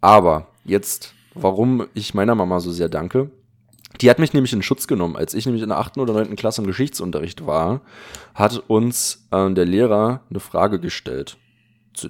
[0.00, 3.30] Aber jetzt, warum ich meiner Mama so sehr danke,
[4.00, 5.16] die hat mich nämlich in Schutz genommen.
[5.16, 5.98] Als ich nämlich in der 8.
[5.98, 6.36] oder 9.
[6.36, 7.80] Klasse im Geschichtsunterricht war,
[8.34, 11.38] hat uns äh, der Lehrer eine Frage gestellt,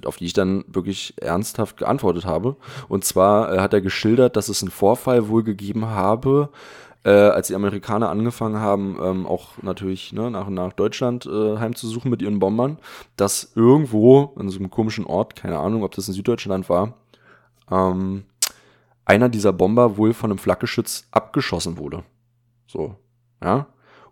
[0.05, 2.57] auf die ich dann wirklich ernsthaft geantwortet habe.
[2.89, 6.49] Und zwar äh, hat er geschildert, dass es einen Vorfall wohl gegeben habe,
[7.05, 11.57] äh, als die Amerikaner angefangen haben, ähm, auch natürlich ne, nach und nach Deutschland äh,
[11.57, 12.79] heimzusuchen mit ihren Bombern,
[13.15, 16.95] dass irgendwo in so einem komischen Ort, keine Ahnung, ob das in Süddeutschland war,
[17.71, 18.25] ähm,
[19.07, 22.03] einer dieser Bomber wohl von einem Flakgeschütz abgeschossen wurde.
[22.67, 22.97] So,
[23.41, 23.67] ja.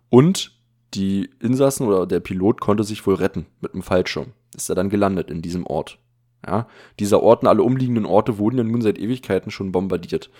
[0.08, 0.58] Und
[0.94, 4.32] die Insassen oder der Pilot konnte sich wohl retten mit einem Fallschirm.
[4.54, 5.98] Ist er dann gelandet in diesem Ort.
[6.46, 6.66] Ja.
[6.98, 10.30] Dieser Ort und alle umliegenden Orte wurden ja nun seit Ewigkeiten schon bombardiert.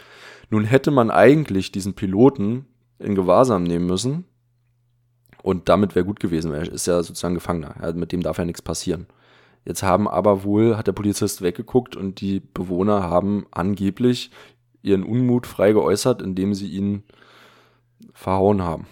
[0.48, 2.64] Nun hätte man eigentlich diesen Piloten
[2.98, 4.24] in Gewahrsam nehmen müssen.
[5.42, 6.52] Und damit wäre gut gewesen.
[6.52, 7.74] Er ist ja sozusagen Gefangener.
[7.82, 9.06] Ja, mit dem darf ja nichts passieren.
[9.66, 14.30] Jetzt haben aber wohl, hat der Polizist weggeguckt und die Bewohner haben angeblich
[14.82, 17.02] ihren Unmut frei geäußert, indem sie ihn
[18.14, 18.86] verhauen haben.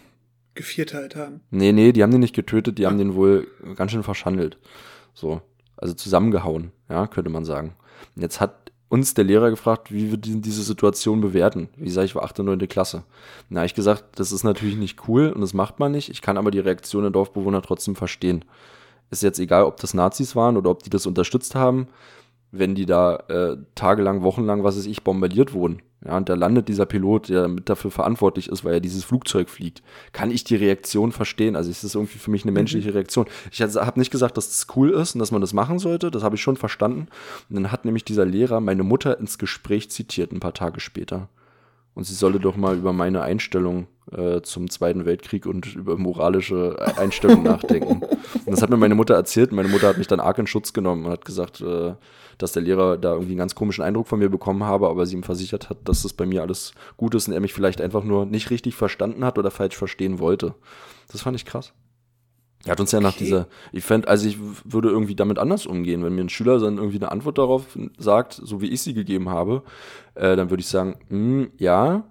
[0.55, 1.41] Gevierteilt haben.
[1.51, 4.59] Nee, nee, die haben den nicht getötet, die haben den wohl ganz schön verschandelt.
[5.15, 5.41] So.
[5.77, 7.75] Also zusammengehauen, ja, könnte man sagen.
[8.15, 11.69] Und jetzt hat uns der Lehrer gefragt, wie wir die- diese Situation bewerten.
[11.77, 12.41] Wie sage ich, war 8.
[12.41, 12.69] und 9.
[12.69, 13.03] Klasse.
[13.49, 16.11] Na, ich gesagt, das ist natürlich nicht cool und das macht man nicht.
[16.11, 18.45] Ich kann aber die Reaktion der Dorfbewohner trotzdem verstehen.
[19.11, 21.89] Ist jetzt egal, ob das Nazis waren oder ob die das unterstützt haben,
[22.51, 25.83] wenn die da äh, tagelang, wochenlang, was weiß ich, bombardiert wurden.
[26.05, 29.49] Ja, und da landet dieser Pilot, der mit dafür verantwortlich ist, weil er dieses Flugzeug
[29.49, 29.83] fliegt.
[30.13, 31.57] Kann ich die Reaktion verstehen?
[31.57, 33.27] Also ist das irgendwie für mich eine menschliche Reaktion.
[33.51, 36.11] Ich habe nicht gesagt, dass das cool ist und dass man das machen sollte.
[36.11, 37.09] Das habe ich schon verstanden.
[37.49, 41.29] Und dann hat nämlich dieser Lehrer meine Mutter ins Gespräch zitiert, ein paar Tage später.
[41.95, 46.77] Und sie solle doch mal über meine Einstellung äh, zum Zweiten Weltkrieg und über moralische
[46.97, 48.03] Einstellung nachdenken.
[48.03, 49.53] Und das hat mir meine Mutter erzählt.
[49.53, 51.95] Meine Mutter hat mich dann arg in Schutz genommen und hat gesagt, äh,
[52.39, 55.15] dass der Lehrer da irgendwie einen ganz komischen Eindruck von mir bekommen habe, aber sie
[55.15, 58.03] ihm versichert hat, dass das bei mir alles gut ist und er mich vielleicht einfach
[58.03, 60.55] nur nicht richtig verstanden hat oder falsch verstehen wollte.
[61.13, 61.73] Das fand ich krass.
[62.65, 63.25] Er hat uns ja nach Okay.
[63.25, 66.79] dieser, ich fände, also ich würde irgendwie damit anders umgehen, wenn mir ein Schüler dann
[66.79, 69.63] irgendwie eine Antwort darauf sagt, so wie ich sie gegeben habe,
[70.15, 72.05] äh, dann würde ich sagen, hm, ja,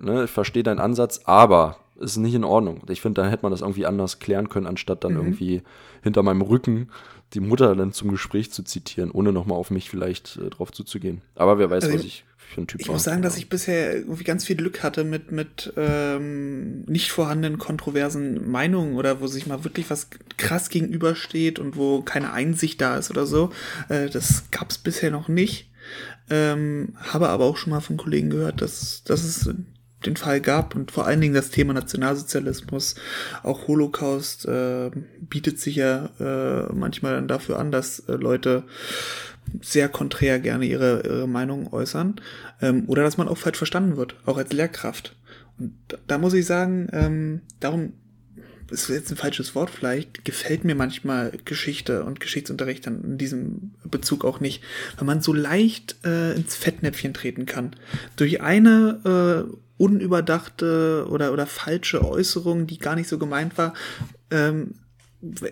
[0.00, 2.82] ne, ich verstehe deinen Ansatz, aber ist nicht in Ordnung.
[2.88, 5.20] Ich finde, da hätte man das irgendwie anders klären können, anstatt dann mhm.
[5.20, 5.62] irgendwie
[6.02, 6.90] hinter meinem Rücken
[7.32, 11.22] die Mutter dann zum Gespräch zu zitieren, ohne nochmal auf mich vielleicht äh, drauf zuzugehen.
[11.34, 13.94] Aber wer weiß, also was ich für ein Typ ich muss sagen, dass ich bisher
[13.94, 19.46] irgendwie ganz viel Glück hatte mit, mit ähm, nicht vorhandenen kontroversen Meinungen oder wo sich
[19.46, 23.50] mal wirklich was krass gegenübersteht und wo keine Einsicht da ist oder so.
[23.88, 25.70] Äh, das gab es bisher noch nicht.
[26.30, 29.50] Ähm, habe aber auch schon mal von Kollegen gehört, dass, dass es
[30.06, 32.94] den Fall gab und vor allen Dingen das Thema Nationalsozialismus,
[33.42, 38.64] auch Holocaust äh, bietet sich ja äh, manchmal dann dafür an, dass äh, Leute
[39.60, 42.16] sehr konträr gerne ihre, ihre Meinung äußern
[42.60, 45.16] ähm, oder dass man auch falsch verstanden wird, auch als Lehrkraft.
[45.58, 47.92] Und da, da muss ich sagen, ähm, darum
[48.70, 53.72] ist jetzt ein falsches Wort vielleicht, gefällt mir manchmal Geschichte und Geschichtsunterricht dann in diesem
[53.84, 54.62] Bezug auch nicht,
[54.96, 57.76] weil man so leicht äh, ins Fettnäpfchen treten kann.
[58.16, 63.74] Durch eine äh, unüberdachte oder, oder falsche Äußerung, die gar nicht so gemeint war,
[64.30, 64.74] ähm,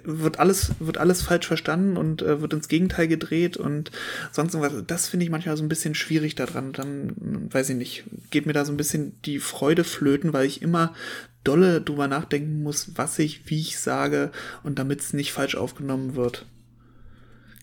[0.04, 3.90] wird alles, wird alles falsch verstanden und äh, wird ins Gegenteil gedreht und
[4.30, 4.84] sonst irgendwas.
[4.86, 6.72] Das finde ich manchmal so ein bisschen schwierig daran.
[6.72, 10.62] Dann, weiß ich nicht, geht mir da so ein bisschen die Freude flöten, weil ich
[10.62, 10.94] immer
[11.44, 14.30] dolle drüber nachdenken muss, was ich, wie ich sage
[14.62, 16.46] und damit es nicht falsch aufgenommen wird.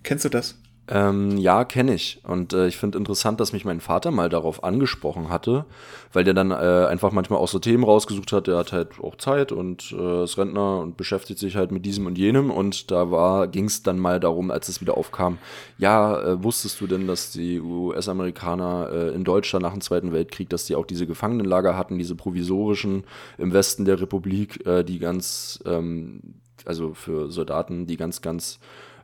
[0.04, 0.56] Kennst du das?
[0.92, 2.20] Ähm, ja, kenne ich.
[2.24, 5.66] Und äh, ich finde interessant, dass mich mein Vater mal darauf angesprochen hatte,
[6.14, 8.48] weil der dann äh, einfach manchmal auch so Themen rausgesucht hat.
[8.48, 12.08] Der hat halt auch Zeit und äh, ist Rentner und beschäftigt sich halt mit diesem
[12.08, 12.50] und jenem.
[12.50, 15.38] Und da war, ging es dann mal darum, als es wieder aufkam,
[15.78, 20.50] ja, äh, wusstest du denn, dass die US-Amerikaner äh, in Deutschland nach dem Zweiten Weltkrieg,
[20.50, 23.04] dass die auch diese Gefangenenlager hatten, diese provisorischen
[23.38, 26.22] im Westen der Republik, äh, die ganz, ähm,
[26.66, 28.60] also für Soldaten, die ganz, ganz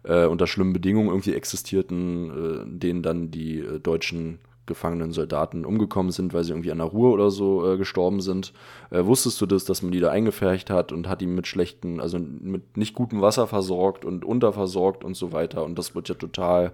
[0.05, 6.11] äh, unter schlimmen Bedingungen irgendwie existierten, äh, denen dann die äh, deutschen gefangenen Soldaten umgekommen
[6.11, 8.53] sind, weil sie irgendwie an der Ruhr oder so äh, gestorben sind.
[8.89, 11.99] Äh, wusstest du das, dass man die da eingefärcht hat und hat die mit schlechten,
[11.99, 15.63] also mit nicht gutem Wasser versorgt und unterversorgt und so weiter.
[15.63, 16.71] Und das wird ja total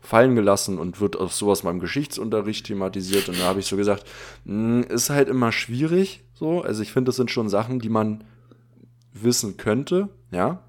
[0.00, 3.28] fallen gelassen und wird auch sowas mal im Geschichtsunterricht thematisiert.
[3.28, 4.04] Und da habe ich so gesagt,
[4.44, 6.62] mh, hm, ist halt immer schwierig so.
[6.62, 8.24] Also ich finde, das sind schon Sachen, die man
[9.12, 10.60] wissen könnte, ja,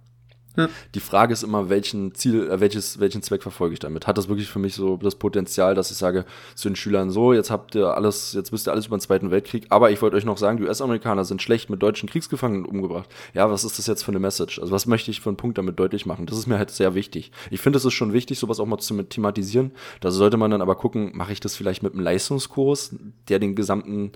[0.58, 0.70] ja.
[0.94, 4.08] Die Frage ist immer, welchen Ziel, äh, welches, welchen Zweck verfolge ich damit?
[4.08, 7.34] Hat das wirklich für mich so das Potenzial, dass ich sage zu den Schülern so,
[7.34, 10.18] jetzt habt ihr alles, jetzt wisst ihr alles über den Zweiten Weltkrieg, aber ich wollte
[10.18, 13.10] euch noch sagen, die US-Amerikaner sind schlecht mit deutschen Kriegsgefangenen umgebracht.
[13.34, 14.60] Ja, was ist das jetzt für eine Message?
[14.60, 16.26] Also was möchte ich für einen Punkt damit deutlich machen?
[16.26, 17.32] Das ist mir halt sehr wichtig.
[17.52, 19.72] Ich finde, es ist schon wichtig, sowas auch mal zu thematisieren.
[20.02, 22.96] Da sollte man dann aber gucken, mache ich das vielleicht mit einem Leistungskurs,
[23.30, 24.12] der den gesamten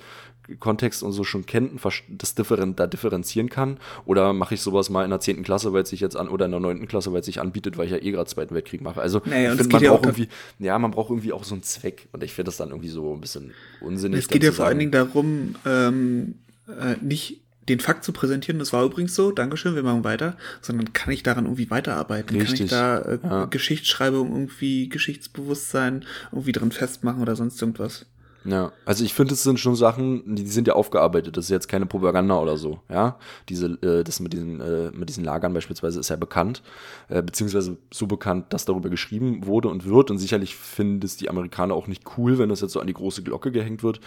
[0.60, 3.78] Kontext und so schon kennt und das differen da differenzieren kann?
[4.06, 5.44] Oder mache ich sowas mal in der 10.
[5.44, 6.88] Klasse, weil es sich jetzt an, oder in der 9.
[6.88, 9.02] Klasse, weil es sich anbietet, weil ich ja eh gerade Zweiten Weltkrieg mache?
[9.02, 10.28] Also naja, ich finde, man ja braucht irgendwie,
[10.60, 12.08] ja, man braucht irgendwie auch so einen Zweck.
[12.12, 14.20] Und ich finde das dann irgendwie so ein bisschen unsinnig.
[14.20, 16.36] Es geht ja vor allen Dingen darum, ähm,
[16.68, 20.92] äh, nicht den Fakt zu präsentieren, das war übrigens so, Dankeschön, wir machen weiter, sondern
[20.92, 22.36] kann ich daran irgendwie weiterarbeiten?
[22.36, 22.58] Richtig.
[22.58, 23.46] Kann ich da äh, ja.
[23.46, 28.08] Geschichtsschreibung irgendwie, Geschichtsbewusstsein irgendwie drin festmachen oder sonst irgendwas?
[28.46, 31.36] Ja, also ich finde, es sind schon Sachen, die, die, sind ja aufgearbeitet.
[31.36, 33.18] Das ist jetzt keine Propaganda oder so, ja.
[33.50, 36.64] Diese, äh, das mit diesen, äh, mit diesen Lagern beispielsweise ist ja bekannt,
[37.10, 40.10] äh, beziehungsweise so bekannt, dass darüber geschrieben wurde und wird.
[40.10, 42.94] Und sicherlich finden es die Amerikaner auch nicht cool, wenn das jetzt so an die
[42.94, 44.00] große Glocke gehängt wird.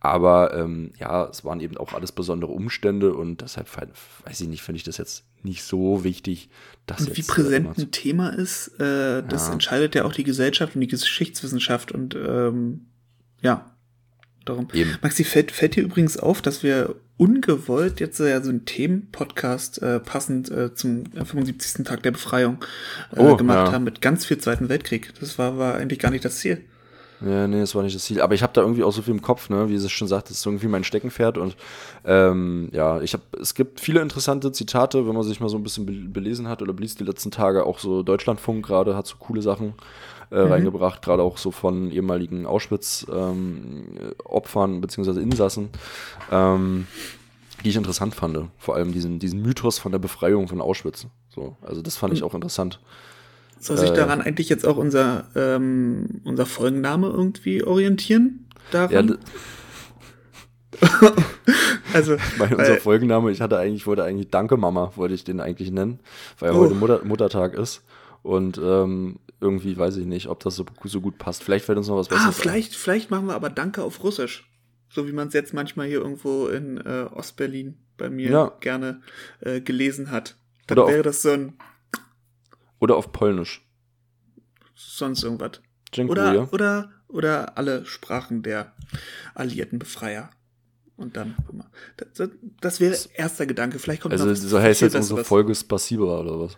[0.00, 3.68] Aber ähm, ja, es waren eben auch alles besondere Umstände und deshalb
[4.24, 6.50] weiß ich nicht, finde ich das jetzt nicht so wichtig,
[6.86, 9.52] dass und jetzt, wie präsent ein Thema ist, äh, das ja.
[9.52, 12.86] entscheidet ja auch die Gesellschaft und die Geschichtswissenschaft und ähm,
[13.42, 13.75] ja,
[14.48, 14.68] darum.
[14.72, 14.96] Eben.
[15.02, 20.00] Maxi, fällt, fällt dir übrigens auf, dass wir ungewollt jetzt ja so einen Themenpodcast äh,
[20.00, 21.84] passend äh, zum 75.
[21.84, 22.58] Tag der Befreiung
[23.14, 23.72] äh, oh, gemacht ja.
[23.72, 25.12] haben mit ganz viel Zweiten Weltkrieg.
[25.20, 26.62] Das war, war eigentlich gar nicht das Ziel.
[27.22, 28.20] Ja, nee, das war nicht das Ziel.
[28.20, 30.28] Aber ich habe da irgendwie auch so viel im Kopf, ne, wie es schon sagt,
[30.28, 31.38] das ist irgendwie mein Steckenpferd.
[31.38, 31.56] Und
[32.04, 35.62] ähm, ja, ich habe, es gibt viele interessante Zitate, wenn man sich mal so ein
[35.62, 39.40] bisschen belesen hat oder blies die letzten Tage auch so Deutschlandfunk gerade hat so coole
[39.40, 39.74] Sachen
[40.30, 40.52] äh, mhm.
[40.52, 45.20] reingebracht, gerade auch so von ehemaligen Auschwitz-Opfern ähm, bzw.
[45.20, 45.70] Insassen,
[46.30, 46.86] ähm,
[47.64, 48.38] die ich interessant fand.
[48.58, 51.06] Vor allem diesen, diesen Mythos von der Befreiung von Auschwitz.
[51.28, 52.26] So, also das fand ich mhm.
[52.26, 52.80] auch interessant.
[53.58, 58.46] Soll sich äh, daran eigentlich jetzt auch unser, ähm, unser Folgenname irgendwie orientieren?
[58.70, 59.08] Daran?
[59.08, 59.16] Ja,
[61.92, 65.70] also, meine, unser Folgenname, ich hatte eigentlich, wollte eigentlich Danke Mama, wollte ich den eigentlich
[65.70, 66.00] nennen,
[66.38, 66.56] weil oh.
[66.56, 67.82] heute Mutter, Muttertag ist.
[68.22, 71.42] Und ähm, irgendwie weiß ich nicht, ob das so, so gut passt.
[71.42, 72.28] Vielleicht fällt uns noch was Besseres.
[72.28, 72.76] Ah, vielleicht, ein.
[72.76, 74.50] vielleicht machen wir aber Danke auf Russisch.
[74.88, 78.52] So wie man es jetzt manchmal hier irgendwo in äh, Ostberlin bei mir ja.
[78.60, 79.02] gerne
[79.40, 80.36] äh, gelesen hat.
[80.66, 81.54] Dann oder wäre das so ein.
[82.78, 83.66] Oder auf Polnisch.
[84.74, 85.60] Sonst irgendwas.
[85.92, 86.10] Dziękuję.
[86.10, 88.74] Oder, oder, oder alle Sprachen der
[89.34, 90.30] alliierten Befreier.
[90.96, 91.70] Und dann, guck mal.
[91.96, 92.30] Das,
[92.60, 93.78] das wäre erster Gedanke.
[93.78, 95.24] Vielleicht kommt Also noch so heißt jetzt unsere.
[95.24, 96.56] Folge ist passiver oder was?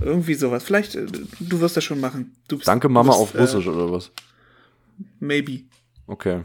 [0.00, 0.64] Irgendwie sowas.
[0.64, 1.06] Vielleicht, äh,
[1.40, 2.36] du wirst das schon machen.
[2.48, 4.08] Du bist, Danke du Mama bist, auf Russisch oder was?
[4.08, 4.12] Äh,
[5.20, 5.64] maybe.
[6.06, 6.42] Okay.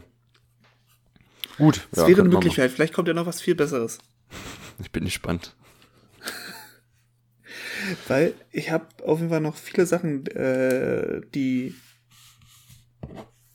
[1.58, 1.86] Gut.
[1.90, 2.70] Das ja, wäre eine Möglichkeit.
[2.70, 3.98] Vielleicht kommt ja noch was viel Besseres.
[3.98, 4.38] machen.
[4.80, 5.54] Ich bin gespannt.
[8.08, 11.74] Weil ich habe auf jeden Fall noch viele Sachen, äh, die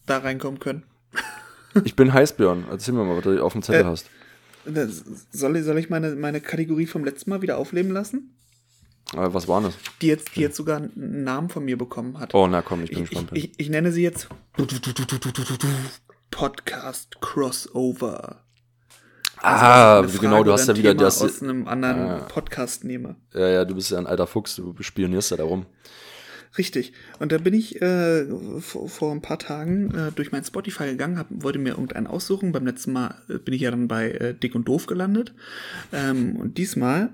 [0.06, 0.84] da reinkommen können.
[1.84, 2.66] Ich bin Heißbjörn.
[2.72, 4.10] Erzähl mir mal, was du auf dem Zettel Äh, hast.
[5.32, 8.36] Soll ich, soll ich meine, meine Kategorie vom letzten Mal wieder aufleben lassen?
[9.14, 9.74] Äh, was war das?
[10.02, 12.34] Die jetzt, die jetzt sogar einen Namen von mir bekommen hat.
[12.34, 13.30] Oh, na komm, ich bin ich, gespannt.
[13.34, 14.28] ich, ich, ich nenne sie jetzt
[16.32, 18.44] Podcast Crossover.
[19.42, 21.22] ah, Also, genau, du hast ja wieder Thema das.
[21.22, 22.18] aus einem anderen Ah.
[22.28, 23.16] Podcast nehme.
[23.34, 25.66] Ja, ja, du bist ja ein alter Fuchs, du spionierst ja darum.
[26.58, 26.94] Richtig.
[27.20, 28.26] Und da bin ich äh,
[28.60, 32.52] vor, vor ein paar Tagen äh, durch mein Spotify gegangen, hab, wollte mir irgendeinen aussuchen.
[32.52, 35.34] Beim letzten Mal äh, bin ich ja dann bei äh, Dick und Doof gelandet.
[35.92, 37.10] Ähm, und diesmal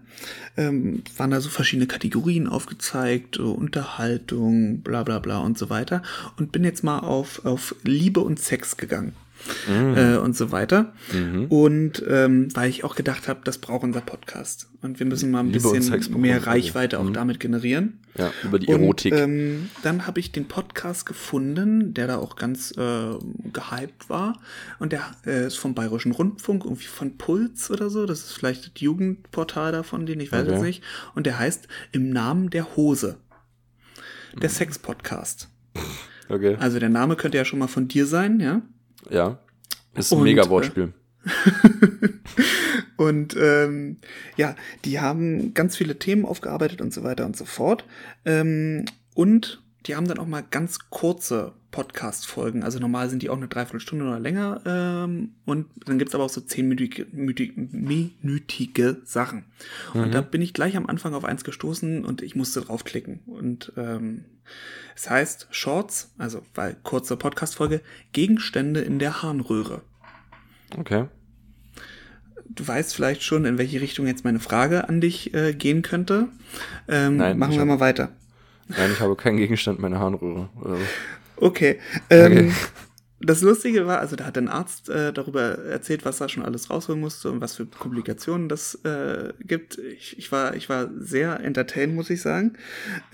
[0.58, 6.04] ähm, waren da so verschiedene Kategorien aufgezeigt, so Unterhaltung, bla bla bla und so weiter.
[6.38, 9.14] Und bin jetzt mal auf, auf Liebe und Sex gegangen.
[9.70, 10.94] Äh, und so weiter.
[11.50, 14.70] Und ähm, weil ich auch gedacht habe, das braucht unser Podcast.
[14.82, 16.46] Und wir müssen mal ein Liebe und bisschen mehr.
[16.48, 18.00] Reichweite auch damit generieren.
[18.18, 19.14] Ja, über die Und, Erotik.
[19.14, 23.16] ähm, dann habe ich den Podcast gefunden, der da auch ganz äh,
[23.52, 24.40] gehypt war.
[24.80, 28.06] Und der äh, ist vom Bayerischen Rundfunk, irgendwie von Puls oder so.
[28.06, 30.52] Das ist vielleicht das Jugendportal davon, den ich weiß Okay.
[30.54, 30.84] jetzt nicht.
[31.16, 33.18] Und der heißt Im Namen der Hose.
[34.42, 34.54] Der Mhm.
[34.54, 35.50] Sex-Podcast.
[36.30, 36.56] okay.
[36.60, 38.62] Also der Name könnte ja schon mal von dir sein, ja?
[39.10, 39.40] Ja.
[39.96, 40.94] Ist ein Und, mega äh, Wortspiel.
[42.98, 43.98] Und ähm,
[44.38, 47.86] ja, die haben ganz viele Themen aufgearbeitet und so weiter und so fort.
[48.26, 52.64] Ähm, und die haben dann auch mal ganz kurze Podcast-Folgen.
[52.64, 54.62] Also normal sind die auch eine Dreiviertelstunde oder länger.
[54.66, 59.46] Ähm, und dann gibt's aber auch so zehnminütige minütige, minütige Sachen.
[59.94, 63.22] Und da bin ich gleich am Anfang auf eins gestoßen und ich musste draufklicken.
[63.26, 64.26] Und ähm,
[64.96, 69.82] es heißt Shorts, also weil kurze Podcast-Folge, Gegenstände in der Harnröhre.
[70.78, 71.06] Okay.
[72.48, 76.28] Du weißt vielleicht schon, in welche Richtung jetzt meine Frage an dich äh, gehen könnte.
[76.88, 78.10] Ähm, Nein, machen wir hab- mal weiter.
[78.68, 80.50] Nein, ich habe keinen Gegenstand meiner Harnröhre.
[80.62, 80.78] So.
[81.38, 81.80] Okay.
[82.10, 82.52] Ähm, Okay.
[83.26, 86.70] Das Lustige war, also da hat ein Arzt äh, darüber erzählt, was er schon alles
[86.70, 89.78] rausholen musste und was für Komplikationen das äh, gibt.
[89.78, 92.54] Ich, ich, war, ich war sehr entertained, muss ich sagen.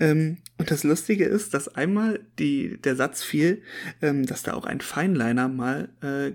[0.00, 3.62] Ähm, und das Lustige ist, dass einmal die, der Satz fiel,
[4.02, 6.32] ähm, dass da auch ein Feinliner mal äh,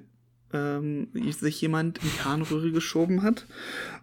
[0.54, 3.46] ähm, sich jemand in die Harnröhre geschoben hat.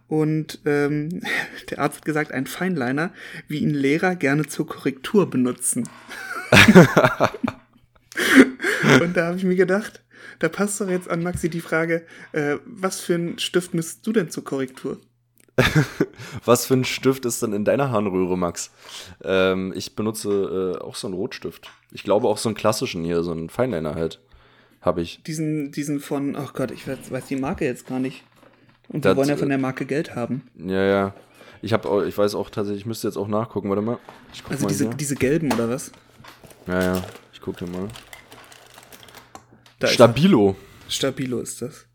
[0.06, 1.22] Und ähm,
[1.70, 3.10] der Arzt hat gesagt, ein Feinliner,
[3.48, 5.88] wie ihn Lehrer gerne zur Korrektur benutzen.
[9.02, 10.02] Und da habe ich mir gedacht,
[10.38, 14.12] da passt doch jetzt an Maxi die Frage, äh, was für einen Stift nutzt du
[14.12, 14.98] denn zur Korrektur?
[16.44, 18.70] Was für ein Stift ist denn in deiner Harnröhre, Max?
[19.22, 21.70] Ähm, ich benutze äh, auch so einen Rotstift.
[21.90, 24.20] Ich glaube auch so einen klassischen hier, so einen Feinliner halt.
[24.80, 25.22] Habe ich.
[25.24, 28.24] Diesen, diesen von, ach Gott, ich weiß, weiß die Marke jetzt gar nicht.
[28.88, 30.42] Und wir wollen ja von äh, der Marke Geld haben.
[30.56, 31.14] Ja, ja.
[31.60, 33.68] Ich habe auch, ich weiß auch tatsächlich, ich müsste jetzt auch nachgucken.
[33.68, 33.98] Warte mal.
[34.48, 34.94] Also mal diese, hier.
[34.94, 35.92] diese gelben oder was?
[36.66, 37.04] Ja, ja.
[37.32, 37.88] Ich gucke mal.
[39.82, 40.50] Da ist Stabilo.
[40.50, 40.90] er.
[40.90, 41.86] Stabilo ist das.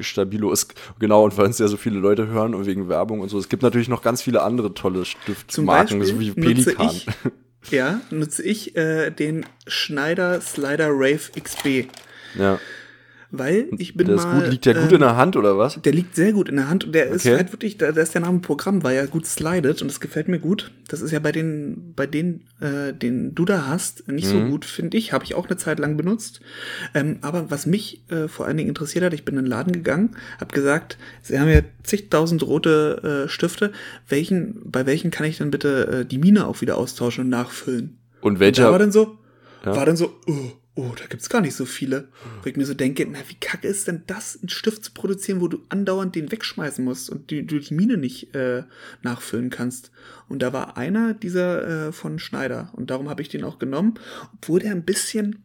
[0.00, 3.28] Stabilo ist, genau, und weil uns ja so viele Leute hören und wegen Werbung und
[3.28, 3.38] so.
[3.38, 6.90] Es gibt natürlich noch ganz viele andere tolle Zum Stiftmarken, so wie nutze Pelikan.
[6.90, 7.06] ich,
[7.70, 11.88] ja, nutze ich äh, den Schneider Slider Rave XB.
[12.38, 12.58] Ja.
[13.34, 14.40] Weil ich bin Der ist mal.
[14.42, 15.80] gut, liegt der gut ähm, in der Hand, oder was?
[15.80, 17.36] Der liegt sehr gut in der Hand und der ist Okay.
[17.36, 20.38] halt wirklich, da, ist der Name Programm, weil er gut slidet und das gefällt mir
[20.38, 20.70] gut.
[20.88, 24.30] Das ist ja bei den, bei denen, äh, den du da hast, nicht Mhm.
[24.30, 25.14] so gut, finde ich.
[25.14, 26.40] Habe ich auch eine Zeit lang benutzt.
[26.94, 29.72] Ähm, aber was mich äh, vor allen Dingen interessiert hat, ich bin in den Laden
[29.72, 33.72] gegangen, habe gesagt, sie haben ja zigtausend rote äh, Stifte.
[34.10, 37.96] Welchen, bei welchen kann ich denn bitte äh, die Mine auch wieder austauschen und nachfüllen?
[38.20, 39.16] Und Da war welcher, dann so,
[39.64, 39.74] Ja.
[39.74, 40.32] war dann so, oh,
[40.74, 42.08] oh, da gibt's gar nicht so viele.
[42.42, 45.40] Wo ich mir so denke, na, wie kacke ist denn das, einen Stift zu produzieren,
[45.40, 48.64] wo du andauernd den wegschmeißen musst und die, du die Mine nicht äh,
[49.02, 49.90] nachfüllen kannst.
[50.28, 53.94] Und da war einer dieser äh, von Schneider und darum habe ich den auch genommen,
[54.34, 55.44] obwohl der ein bisschen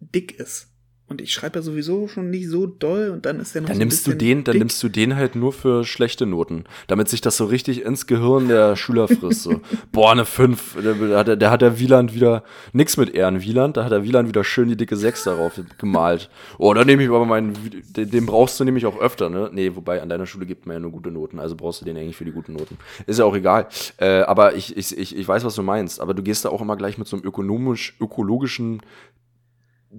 [0.00, 0.68] dick ist.
[1.08, 3.76] Und ich schreibe ja sowieso schon nicht so doll und dann ist der noch dann
[3.76, 4.60] so nimmst du den, dann dick.
[4.60, 8.48] nimmst du den halt nur für schlechte Noten, damit sich das so richtig ins Gehirn
[8.48, 9.42] der Schüler frisst.
[9.44, 9.60] So.
[9.92, 10.76] Boah, eine 5.
[11.10, 12.44] Da hat, der- da hat der Wieland wieder
[12.74, 16.28] nix mit Ehren Wieland, da hat der Wieland wieder schön die dicke 6 darauf gemalt.
[16.58, 17.54] Oh, da nehme ich aber meinen,
[17.96, 19.48] den, den brauchst du nämlich auch öfter, ne?
[19.50, 21.96] Nee, wobei an deiner Schule gibt man ja nur gute Noten, also brauchst du den
[21.96, 22.76] eigentlich für die guten Noten.
[23.06, 23.66] Ist ja auch egal.
[23.96, 26.60] Äh, aber ich, ich, ich, ich weiß, was du meinst, aber du gehst da auch
[26.60, 28.82] immer gleich mit so einem ökonomisch, ökologischen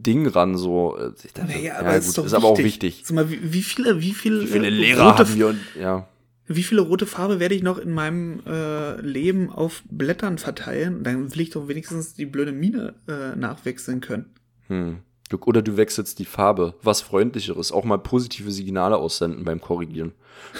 [0.03, 0.97] Ding ran, so.
[1.23, 3.03] Ich dachte, naja, aber ja, ist, gut, ist aber auch wichtig.
[3.05, 6.07] Sag mal, wie, wie viele, wie viele, wie viele Lehrer haben wir und, ja.
[6.51, 11.03] Wie viele rote Farbe werde ich noch in meinem äh, Leben auf Blättern verteilen?
[11.03, 14.25] Dann will ich doch wenigstens die blöde Mine äh, nachwechseln können.
[14.67, 14.97] Hm.
[15.45, 20.13] Oder du wechselst die Farbe, was freundlicheres, auch mal positive Signale aussenden beim Korrigieren.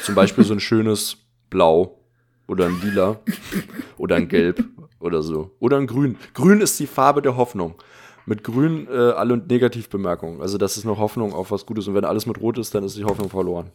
[0.03, 1.17] Zum Beispiel so ein schönes
[1.49, 1.99] Blau
[2.47, 3.19] oder ein Lila
[3.97, 4.63] oder ein Gelb
[4.99, 5.55] oder so.
[5.59, 6.17] Oder ein Grün.
[6.35, 7.75] Grün ist die Farbe der Hoffnung.
[8.26, 10.41] Mit Grün äh, alle Negativbemerkungen.
[10.41, 11.88] Also das ist noch Hoffnung auf was Gutes.
[11.88, 13.72] Und wenn alles mit Rot ist, dann ist die Hoffnung verloren.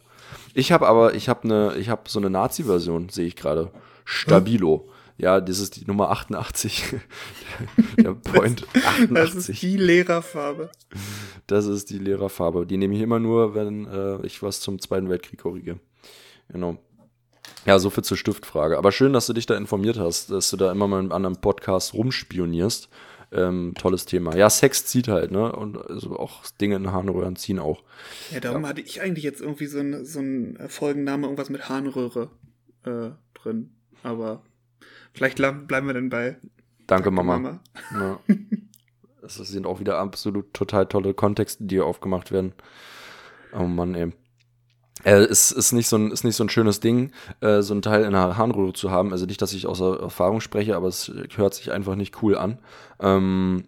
[0.53, 3.71] Ich habe aber, ich habe eine, ich habe so eine Nazi-Version, sehe ich gerade.
[4.05, 4.89] Stabilo.
[5.17, 6.95] Ja, das ist die Nummer 88.
[7.97, 9.09] Der Point 88.
[9.13, 10.69] Das ist die Lehrerfarbe.
[11.47, 12.65] Das ist die Lehrerfarbe.
[12.65, 15.79] Die nehme ich immer nur, wenn äh, ich was zum Zweiten Weltkrieg korrigiere.
[16.49, 16.77] Genau.
[17.65, 18.77] Ja, so viel zur Stiftfrage.
[18.77, 21.11] Aber schön, dass du dich da informiert hast, dass du da immer mal in einem
[21.13, 22.89] anderen Podcast rumspionierst.
[23.31, 24.35] Ähm, tolles Thema.
[24.35, 25.51] Ja, Sex zieht halt, ne?
[25.51, 27.83] Und also auch Dinge in Harnröhren ziehen auch.
[28.31, 28.69] Ja, darum ja.
[28.69, 30.21] hatte ich eigentlich jetzt irgendwie so einen so
[30.67, 32.29] Folgenname, irgendwas mit Harnröhre
[32.83, 33.71] äh, drin.
[34.03, 34.43] Aber
[35.15, 36.37] Vielleicht bleiben wir dann bei.
[36.87, 37.39] Danke, Mama.
[37.39, 37.59] Mama.
[37.93, 38.19] Ja.
[39.21, 42.53] Das sind auch wieder absolut total tolle Kontexte, die hier aufgemacht werden.
[43.53, 44.13] Oh Mann, ey.
[45.03, 47.81] Äh, es ist nicht, so ein, ist nicht so ein schönes Ding, äh, so ein
[47.81, 49.11] Teil in der Harnröhre zu haben.
[49.11, 52.59] Also nicht, dass ich aus Erfahrung spreche, aber es hört sich einfach nicht cool an.
[52.99, 53.65] Ähm,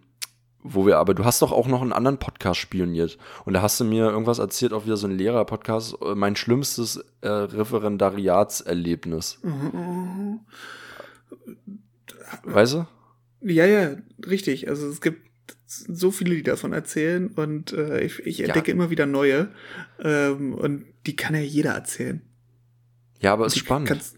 [0.62, 3.18] wo wir aber, du hast doch auch noch einen anderen Podcast spioniert.
[3.44, 7.04] Und da hast du mir irgendwas erzählt, auch wieder so ein Lehrer-Podcast, äh, mein schlimmstes
[7.20, 9.38] äh, Referendariatserlebnis.
[9.42, 10.40] Mhm.
[12.42, 12.86] Weißt du?
[13.40, 14.68] Ja, ja, richtig.
[14.68, 15.27] Also es gibt
[15.68, 18.74] so viele, die davon erzählen und äh, ich, ich, entdecke ja.
[18.74, 19.48] immer wieder neue
[20.02, 22.22] ähm, und die kann ja jeder erzählen.
[23.20, 23.88] Ja, aber es ist spannend.
[23.88, 24.16] Kannst,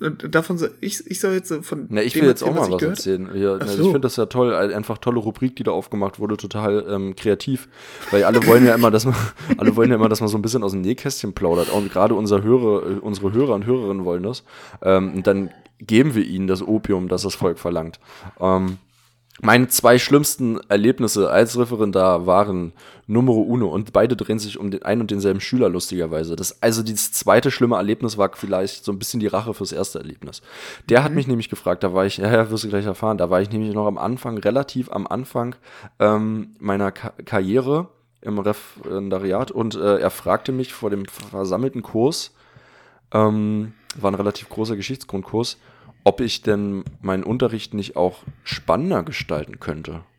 [0.00, 1.86] und davon so, ich, ich soll jetzt von.
[1.88, 3.28] Na, ich will jetzt auch mal was, erzählen.
[3.34, 3.82] Ja, also so.
[3.82, 7.68] Ich finde das ja toll, einfach tolle Rubrik, die da aufgemacht wurde, total ähm, kreativ.
[8.10, 9.16] Weil alle wollen ja immer, dass man,
[9.58, 11.70] alle wollen ja immer, dass man so ein bisschen aus dem Nähkästchen plaudert.
[11.70, 14.44] Und gerade unser Hörer, äh, unsere Hörer und Hörerinnen wollen das.
[14.82, 17.98] Ähm, und dann geben wir ihnen das Opium, das das Volk verlangt.
[18.40, 18.78] Ähm,
[19.40, 22.72] meine zwei schlimmsten Erlebnisse als Referendar waren
[23.06, 26.36] Numero Uno und beide drehen sich um den einen und denselben Schüler, lustigerweise.
[26.36, 29.98] Das, also dieses zweite schlimme Erlebnis war vielleicht so ein bisschen die Rache fürs erste
[29.98, 30.42] Erlebnis.
[30.88, 31.04] Der mhm.
[31.04, 33.40] hat mich nämlich gefragt, da war ich, ja, ja, wirst du gleich erfahren, da war
[33.40, 35.54] ich nämlich noch am Anfang, relativ am Anfang
[35.98, 37.88] ähm, meiner Ka Karriere
[38.20, 42.34] im Referendariat und äh, er fragte mich vor dem versammelten Kurs,
[43.12, 45.56] ähm, war ein relativ großer Geschichtsgrundkurs,
[46.08, 50.02] ob ich denn meinen Unterricht nicht auch spannender gestalten könnte.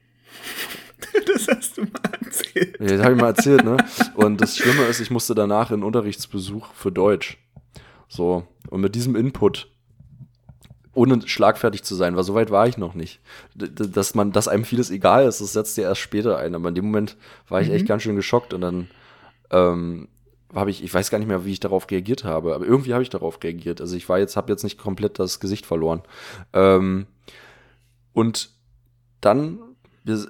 [1.26, 2.80] Das hast du mal erzählt.
[2.80, 3.78] Ja, das habe ich mal erzählt, ne?
[4.16, 7.38] Und das Schlimme ist, ich musste danach in Unterrichtsbesuch für Deutsch.
[8.08, 9.72] So, und mit diesem Input,
[10.94, 13.22] ohne schlagfertig zu sein, weil so weit war ich noch nicht.
[13.56, 16.54] Dass man, dass einem vieles egal ist, das setzt ja erst später ein.
[16.54, 17.18] Aber in dem Moment
[17.48, 17.76] war ich mhm.
[17.76, 18.90] echt ganz schön geschockt und dann
[19.52, 20.10] ähm,
[20.54, 23.04] habe ich, ich weiß gar nicht mehr, wie ich darauf reagiert habe, aber irgendwie habe
[23.04, 23.82] ich darauf reagiert.
[23.82, 26.02] Also ich war jetzt, habe jetzt nicht komplett das Gesicht verloren.
[26.54, 27.08] Ähm,
[28.14, 28.50] und
[29.22, 29.60] dann,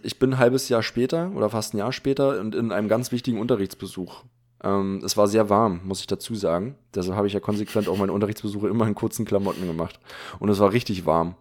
[0.03, 3.11] ich bin ein halbes Jahr später oder fast ein Jahr später und in einem ganz
[3.11, 4.23] wichtigen Unterrichtsbesuch
[4.63, 6.75] ähm, es war sehr warm, muss ich dazu sagen.
[6.93, 9.99] Deshalb habe ich ja konsequent auch meine Unterrichtsbesuche immer in kurzen Klamotten gemacht.
[10.39, 11.35] Und es war richtig warm.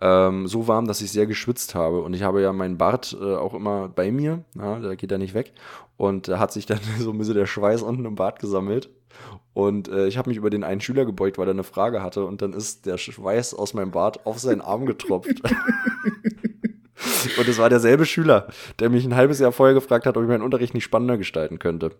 [0.00, 2.00] Ähm, so warm, dass ich sehr geschwitzt habe.
[2.00, 4.44] Und ich habe ja meinen Bart äh, auch immer bei mir.
[4.56, 5.52] Ja, der geht ja nicht weg.
[6.02, 8.90] Und da hat sich dann so ein bisschen der Schweiß unten im Bart gesammelt.
[9.54, 12.24] Und äh, ich habe mich über den einen Schüler gebeugt, weil er eine Frage hatte.
[12.24, 15.28] Und dann ist der Schweiß aus meinem Bart auf seinen Arm getropft.
[17.38, 18.48] Und es war derselbe Schüler,
[18.80, 21.60] der mich ein halbes Jahr vorher gefragt hat, ob ich meinen Unterricht nicht spannender gestalten
[21.60, 21.92] könnte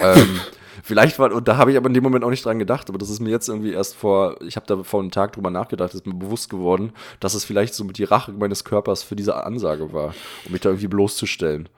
[0.00, 0.40] ähm,
[0.82, 2.98] vielleicht war, und da habe ich aber in dem Moment auch nicht dran gedacht, aber
[2.98, 5.94] das ist mir jetzt irgendwie erst vor, ich habe da vor einem Tag drüber nachgedacht,
[5.94, 9.44] ist mir bewusst geworden, dass es vielleicht so mit die Rache meines Körpers für diese
[9.44, 10.14] Ansage war,
[10.44, 11.68] um mich da irgendwie bloßzustellen.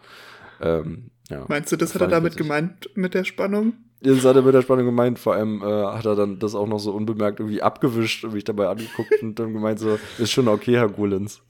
[0.61, 3.75] Ähm, ja, Meinst du, das hat er damit gemeint mit der Spannung?
[4.01, 5.19] Das hat er mit der Spannung gemeint.
[5.19, 8.45] Vor allem äh, hat er dann das auch noch so unbemerkt irgendwie abgewischt und mich
[8.45, 11.43] dabei angeguckt und dann gemeint so, ist schon okay, Herr Gulens.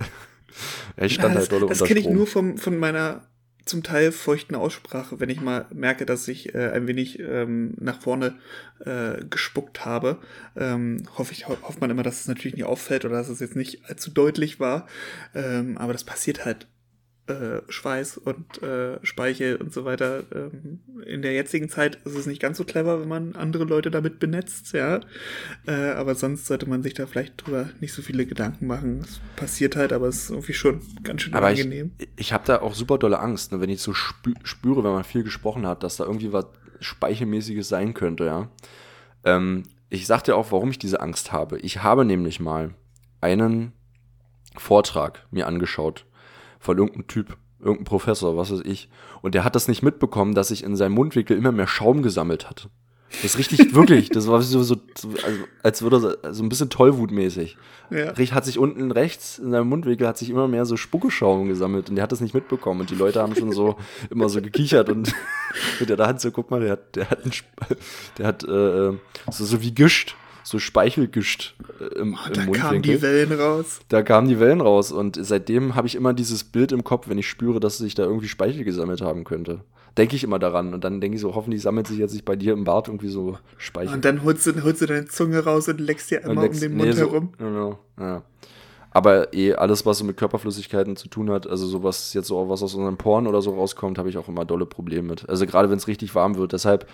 [0.96, 3.22] ich stand ja, das, halt dolle Das kenne ich nur vom, von meiner
[3.68, 8.00] zum Teil feuchten Aussprache, wenn ich mal merke, dass ich äh, ein wenig ähm, nach
[8.00, 8.38] vorne
[8.80, 10.18] äh, gespuckt habe.
[10.56, 13.40] Ähm, hoffe ich, ho hofft man immer, dass es natürlich nicht auffällt oder dass es
[13.40, 14.86] jetzt nicht allzu deutlich war.
[15.34, 16.66] Ähm, aber das passiert halt
[17.28, 20.24] äh, Schweiß und äh, Speichel und so weiter.
[20.34, 23.90] Ähm, in der jetzigen Zeit ist es nicht ganz so clever, wenn man andere Leute
[23.90, 25.00] damit benetzt, ja.
[25.66, 29.00] Äh, aber sonst sollte man sich da vielleicht drüber nicht so viele Gedanken machen.
[29.00, 31.92] Es passiert halt, aber es ist irgendwie schon ganz schön aber angenehm.
[31.98, 34.92] Ich, ich habe da auch super dolle Angst, ne, wenn ich so spü spüre, wenn
[34.92, 36.46] man viel gesprochen hat, dass da irgendwie was
[36.80, 38.48] Speichelmäßiges sein könnte, ja.
[39.24, 41.58] Ähm, ich sag dir auch, warum ich diese Angst habe.
[41.58, 42.74] Ich habe nämlich mal
[43.20, 43.72] einen
[44.56, 46.04] Vortrag mir angeschaut
[46.58, 48.88] von irgendeinem Typ irgendein Professor, was weiß ich.
[49.22, 52.48] Und der hat das nicht mitbekommen, dass sich in seinem Mundwinkel immer mehr Schaum gesammelt
[52.48, 52.68] hat.
[53.10, 54.76] Das ist richtig, wirklich, das war so, so
[55.24, 57.56] also, als würde er so ein bisschen tollwutmäßig.
[57.90, 58.14] Ja.
[58.14, 61.96] Hat sich unten rechts in seinem Mundwinkel hat sich immer mehr so Spuckeschaum gesammelt und
[61.96, 63.76] der hat das nicht mitbekommen und die Leute haben schon so
[64.10, 65.14] immer so gekichert und
[65.80, 67.32] mit der Hand so, guck mal, der hat, der hat, einen,
[68.18, 68.92] der hat äh,
[69.30, 72.52] so, so wie Gischt so Speichel gischt äh, im, oh, im da Mundwinkel.
[72.52, 73.80] Da kamen die Wellen raus.
[73.88, 77.18] Da kamen die Wellen raus und seitdem habe ich immer dieses Bild im Kopf, wenn
[77.18, 79.60] ich spüre, dass sich da irgendwie Speichel gesammelt haben könnte.
[79.96, 82.36] Denke ich immer daran und dann denke ich so, hoffentlich sammelt sich jetzt nicht bei
[82.36, 83.94] dir im Bart irgendwie so Speichel.
[83.94, 86.68] Und dann holst du, holst du deine Zunge raus und leckst dir immer leckst, um
[86.68, 87.32] den Mund nee, so, herum.
[87.38, 88.22] Genau, ja.
[88.90, 92.62] Aber eh alles, was so mit Körperflüssigkeiten zu tun hat, also sowas jetzt so, was
[92.62, 95.28] aus unseren Poren oder so rauskommt, habe ich auch immer dolle Probleme mit.
[95.28, 96.52] Also gerade wenn es richtig warm wird.
[96.52, 96.86] Deshalb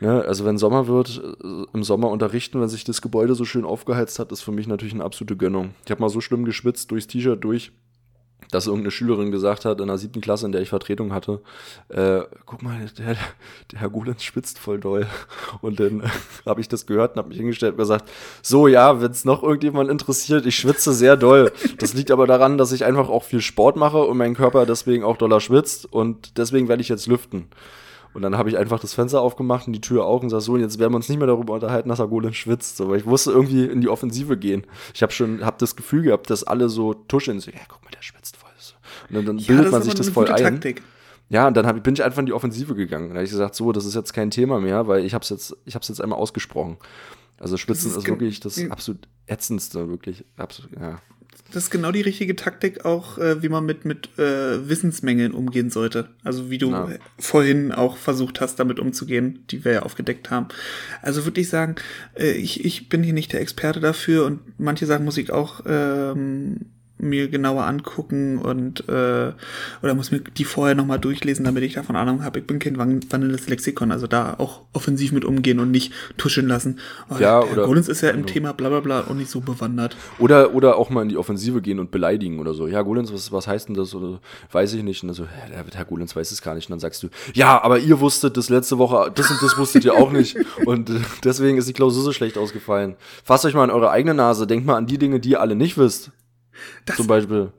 [0.00, 3.64] ja, also wenn Sommer wird, äh, im Sommer unterrichten, wenn sich das Gebäude so schön
[3.64, 5.74] aufgeheizt hat, ist für mich natürlich eine absolute Gönnung.
[5.84, 7.72] Ich habe mal so schlimm geschwitzt durchs T-Shirt durch,
[8.50, 11.40] dass irgendeine Schülerin gesagt hat in der siebten Klasse, in der ich Vertretung hatte,
[11.88, 13.16] äh, guck mal, der,
[13.72, 15.06] der Herr Gulenz schwitzt voll doll.
[15.62, 16.08] Und dann äh,
[16.44, 18.10] habe ich das gehört und habe mich hingestellt und gesagt,
[18.42, 21.52] so ja, wenn es noch irgendjemand interessiert, ich schwitze sehr doll.
[21.78, 25.04] Das liegt aber daran, dass ich einfach auch viel Sport mache und mein Körper deswegen
[25.04, 27.48] auch doller schwitzt und deswegen werde ich jetzt lüften.
[28.16, 30.54] Und dann habe ich einfach das Fenster aufgemacht und die Tür auch und sag so,
[30.54, 32.78] und jetzt werden wir uns nicht mehr darüber unterhalten, dass er Golem schwitzt.
[32.78, 34.66] So, weil ich musste irgendwie in die Offensive gehen.
[34.94, 37.40] Ich habe schon, habe das Gefühl gehabt, dass alle so tuscheln.
[37.40, 38.48] So, ja, guck mal, der schwitzt voll.
[39.10, 40.42] Und dann, dann ja, bildet man sich das voll ein.
[40.42, 40.82] Taktik.
[41.28, 43.10] Ja, und dann hab, bin ich einfach in die Offensive gegangen.
[43.10, 45.28] Da habe ich gesagt, so, das ist jetzt kein Thema mehr, weil ich habe es
[45.28, 46.78] jetzt, ich habe jetzt einmal ausgesprochen.
[47.38, 50.24] Also Schwitzen ist, ist wirklich das absolut ätzendste, wirklich.
[50.38, 51.00] Absolut, ja
[51.52, 55.70] das ist genau die richtige Taktik auch, äh, wie man mit, mit äh, Wissensmängeln umgehen
[55.70, 56.08] sollte.
[56.24, 56.88] Also wie du ja.
[57.18, 60.48] vorhin auch versucht hast, damit umzugehen, die wir ja aufgedeckt haben.
[61.02, 61.76] Also würde ich sagen,
[62.14, 65.60] äh, ich, ich bin hier nicht der Experte dafür und manche Sachen muss ich auch
[65.66, 66.66] ähm,
[66.98, 69.32] mir genauer angucken und äh,
[69.82, 72.38] oder muss mir die vorher nochmal durchlesen, damit ich davon Ahnung habe.
[72.38, 76.78] Ich bin kein wandelndes Lexikon, also da auch offensiv mit umgehen und nicht tuscheln lassen.
[77.10, 79.40] Oh, ja, Herr oder Golens ist ja im Thema bla bla bla auch nicht so
[79.40, 79.96] bewandert.
[80.18, 82.66] Oder, oder auch mal in die Offensive gehen und beleidigen oder so.
[82.66, 83.94] Ja, Golens, was, was heißt denn das?
[83.94, 84.20] Oder
[84.52, 85.02] weiß ich nicht.
[85.02, 86.68] Und dann so, Herr, Herr Golens weiß es gar nicht.
[86.68, 89.84] Und dann sagst du, ja, aber ihr wusstet das letzte Woche, das und das wusstet
[89.84, 90.36] ihr auch nicht.
[90.64, 92.96] Und äh, deswegen ist die Klausur so schlecht ausgefallen.
[93.24, 95.54] Fasst euch mal in eure eigene Nase, denkt mal an die Dinge, die ihr alle
[95.54, 96.10] nicht wisst.
[96.84, 97.52] Das, Zum Beispiel.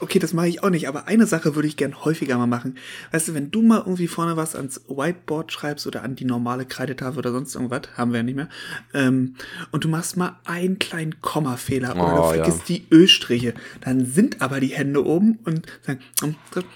[0.00, 2.76] Okay, das mache ich auch nicht, aber eine Sache würde ich gern häufiger mal machen.
[3.12, 6.66] Weißt du, wenn du mal irgendwie vorne was ans Whiteboard schreibst oder an die normale
[6.66, 8.48] Kreidetafel oder sonst irgendwas, haben wir ja nicht mehr,
[8.92, 9.36] ähm,
[9.70, 12.76] und du machst mal einen kleinen Kommafehler oder oh, du vergisst ja.
[12.76, 16.00] die Ölstriche, dann sind aber die Hände oben und sagen,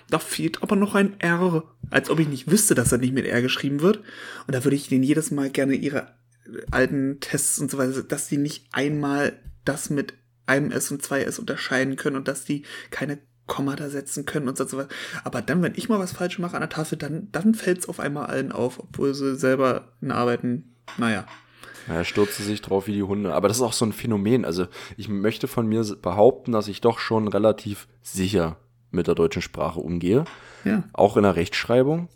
[0.09, 3.27] da fehlt aber noch ein R, als ob ich nicht wüsste, dass er nicht mit
[3.27, 3.99] R geschrieben wird.
[4.47, 6.15] Und da würde ich denen jedes Mal gerne ihre
[6.71, 10.15] alten Tests und so weiter, dass die nicht einmal das mit
[10.49, 14.49] einem S und zwei S unterscheiden können und dass die keine Komma da setzen können
[14.49, 14.89] und so was.
[15.25, 17.89] Aber dann, wenn ich mal was falsch mache an der Tafel, dann, dann fällt es
[17.89, 21.27] auf einmal allen auf, obwohl sie selber in Arbeiten, naja.
[21.89, 23.35] Ja, stürzen sich drauf wie die Hunde.
[23.35, 24.45] Aber das ist auch so ein Phänomen.
[24.45, 24.67] Also
[24.99, 28.59] ich möchte von mir behaupten, dass ich doch schon relativ sicher
[28.91, 30.25] mit der deutschen Sprache umgehe.
[30.65, 30.85] Ja.
[30.93, 32.09] Auch in der Rechtschreibung.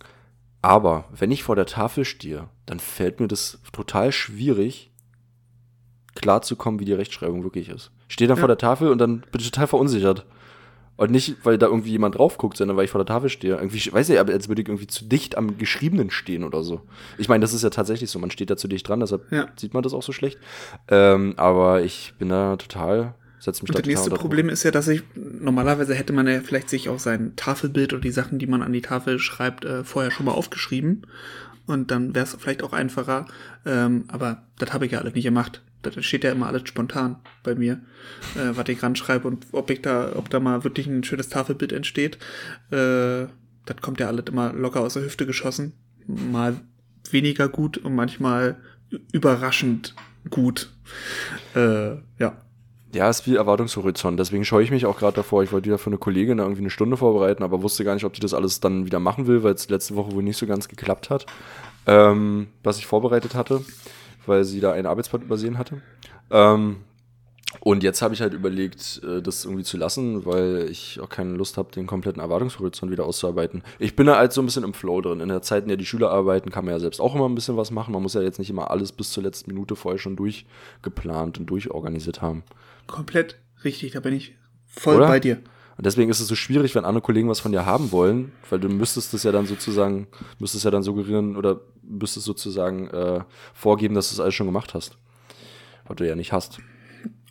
[0.61, 4.91] Aber wenn ich vor der Tafel stehe, dann fällt mir das total schwierig,
[6.14, 7.90] klarzukommen, wie die Rechtschreibung wirklich ist.
[8.08, 8.40] Stehe dann ja.
[8.40, 10.26] vor der Tafel und dann bin ich total verunsichert.
[10.96, 13.56] Und nicht, weil da irgendwie jemand drauf guckt, sondern weil ich vor der Tafel stehe.
[13.56, 16.82] Irgendwie, weiß ich, als würde ich irgendwie zu dicht am Geschriebenen stehen oder so.
[17.16, 18.18] Ich meine, das ist ja tatsächlich so.
[18.18, 19.48] Man steht da zu dicht dran, deshalb ja.
[19.56, 20.38] sieht man das auch so schlecht.
[20.88, 24.70] Ähm, aber ich bin da total, setze mich und da Das nächste Problem ist ja,
[24.70, 28.46] dass ich, normalerweise hätte man ja vielleicht sich auch sein Tafelbild oder die Sachen, die
[28.46, 31.06] man an die Tafel schreibt, äh, vorher schon mal aufgeschrieben.
[31.66, 33.24] Und dann wäre es vielleicht auch einfacher.
[33.64, 37.16] Ähm, aber das habe ich ja alles nicht gemacht da steht ja immer alles spontan
[37.43, 37.80] bei mir,
[38.37, 41.72] äh, was ich ranschreibe und ob ich da, ob da mal wirklich ein schönes Tafelbild
[41.72, 42.16] entsteht.
[42.70, 43.26] Äh,
[43.66, 45.72] das kommt ja alles immer locker aus der Hüfte geschossen.
[46.07, 46.57] Mal
[47.11, 48.57] weniger gut und manchmal
[49.12, 49.95] überraschend
[50.30, 50.72] gut.
[51.55, 52.37] Äh, ja.
[52.95, 54.20] Ja, ist wie Erwartungshorizont.
[54.20, 55.43] Deswegen scheue ich mich auch gerade davor.
[55.43, 58.12] Ich wollte wieder für eine Kollegin irgendwie eine Stunde vorbereiten, aber wusste gar nicht, ob
[58.12, 60.68] die das alles dann wieder machen will, weil es letzte Woche wohl nicht so ganz
[60.68, 61.24] geklappt hat,
[61.87, 63.64] ähm, was ich vorbereitet hatte
[64.27, 65.81] weil sie da ein Arbeitsblatt übersehen hatte.
[66.31, 66.79] Ähm,
[67.61, 71.35] und jetzt habe ich halt überlegt, äh, das irgendwie zu lassen, weil ich auch keine
[71.35, 73.62] Lust habe, den kompletten Erwartungshorizont wieder auszuarbeiten.
[73.79, 75.20] Ich bin da halt so ein bisschen im Flow drin.
[75.20, 77.35] In der Zeit, in der die Schüler arbeiten, kann man ja selbst auch immer ein
[77.35, 77.93] bisschen was machen.
[77.93, 81.47] Man muss ja jetzt nicht immer alles bis zur letzten Minute vorher schon durchgeplant und
[81.47, 82.43] durchorganisiert haben.
[82.87, 84.35] Komplett richtig, da bin ich
[84.66, 85.09] voll Oder?
[85.09, 85.39] bei dir.
[85.77, 88.61] Und deswegen ist es so schwierig, wenn andere Kollegen was von dir haben wollen, weil
[88.61, 90.07] du müsstest das ja dann sozusagen,
[90.39, 93.20] müsstest ja dann suggerieren oder müsstest sozusagen äh,
[93.55, 94.97] vorgeben, dass du das alles schon gemacht hast.
[95.87, 96.59] Was du ja nicht hast.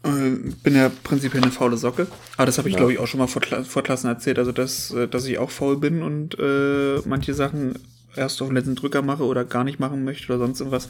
[0.03, 0.31] Äh,
[0.63, 2.07] bin ja prinzipiell eine faule Socke.
[2.37, 2.79] Aber das habe ich, ja.
[2.79, 4.39] glaube ich, auch schon mal vor, vor Klassen erzählt.
[4.39, 7.75] Also, dass, äh, dass ich auch faul bin und äh, manche Sachen
[8.15, 10.89] erst auf den letzten Drücker mache oder gar nicht machen möchte oder sonst irgendwas.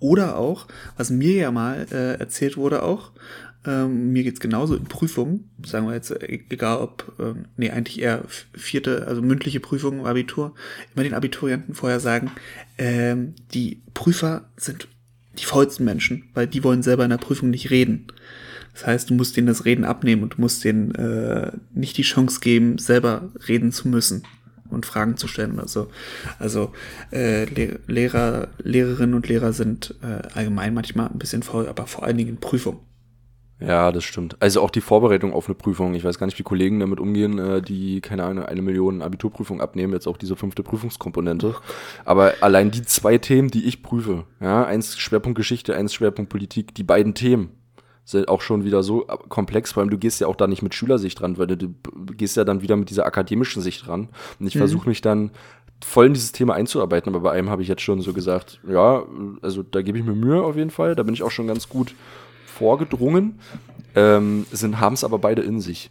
[0.00, 3.12] Oder auch, was mir ja mal äh, erzählt wurde auch,
[3.66, 8.00] ähm, mir geht's genauso in Prüfungen, sagen wir jetzt, äh, egal ob, ähm, nee, eigentlich
[8.00, 10.54] eher vierte, also mündliche Prüfungen, Abitur,
[10.94, 12.30] immer den Abiturienten vorher sagen,
[12.78, 14.88] ähm, die Prüfer sind
[15.38, 18.06] die faulsten Menschen, weil die wollen selber in der Prüfung nicht reden.
[18.72, 22.02] Das heißt, du musst denen das Reden abnehmen und du musst denen äh, nicht die
[22.02, 24.22] Chance geben, selber reden zu müssen
[24.70, 25.90] und Fragen zu stellen oder so.
[26.38, 26.72] Also
[27.10, 27.44] äh,
[27.86, 32.30] Lehrer, Lehrerinnen und Lehrer sind äh, allgemein manchmal ein bisschen faul, aber vor allen Dingen
[32.30, 32.80] in Prüfung.
[33.60, 34.36] Ja, das stimmt.
[34.40, 35.94] Also auch die Vorbereitung auf eine Prüfung.
[35.94, 39.60] Ich weiß gar nicht, wie Kollegen damit umgehen, äh, die, keine Ahnung, eine Million Abiturprüfung
[39.60, 41.56] abnehmen, jetzt auch diese fünfte Prüfungskomponente.
[42.04, 46.74] Aber allein die zwei Themen, die ich prüfe, ja, eins Schwerpunkt Geschichte, eins Schwerpunkt Politik,
[46.74, 47.50] die beiden Themen
[48.04, 50.74] sind auch schon wieder so komplex, vor allem du gehst ja auch da nicht mit
[50.74, 51.74] Schülersicht ran, weil du, du
[52.16, 54.08] gehst ja dann wieder mit dieser akademischen Sicht ran.
[54.40, 54.60] Und ich mhm.
[54.60, 55.30] versuche mich dann
[55.84, 59.04] voll in dieses Thema einzuarbeiten, aber bei einem habe ich jetzt schon so gesagt, ja,
[59.42, 61.68] also da gebe ich mir Mühe auf jeden Fall, da bin ich auch schon ganz
[61.68, 61.94] gut
[62.58, 63.38] vorgedrungen,
[63.94, 65.90] ähm, sind, haben es aber beide in sich.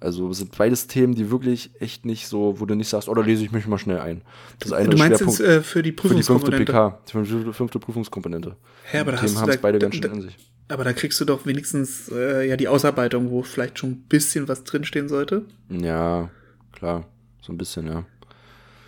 [0.00, 3.22] Also sind beides Themen, die wirklich echt nicht so, wo du nicht sagst, oh, da
[3.22, 4.20] lese ich mich mal schnell ein.
[4.58, 6.56] Das eine du meinst jetzt äh, für die Prüfungskomponente?
[6.56, 8.56] Für die fünfte PK, die fünfte Prüfungskomponente.
[8.90, 10.36] Hä, aber da Themen haben es beide ganz schön in sich.
[10.68, 14.48] Aber da kriegst du doch wenigstens äh, ja die Ausarbeitung, wo vielleicht schon ein bisschen
[14.48, 15.46] was drinstehen sollte.
[15.70, 16.30] Ja,
[16.72, 17.06] klar.
[17.40, 18.04] So ein bisschen, ja.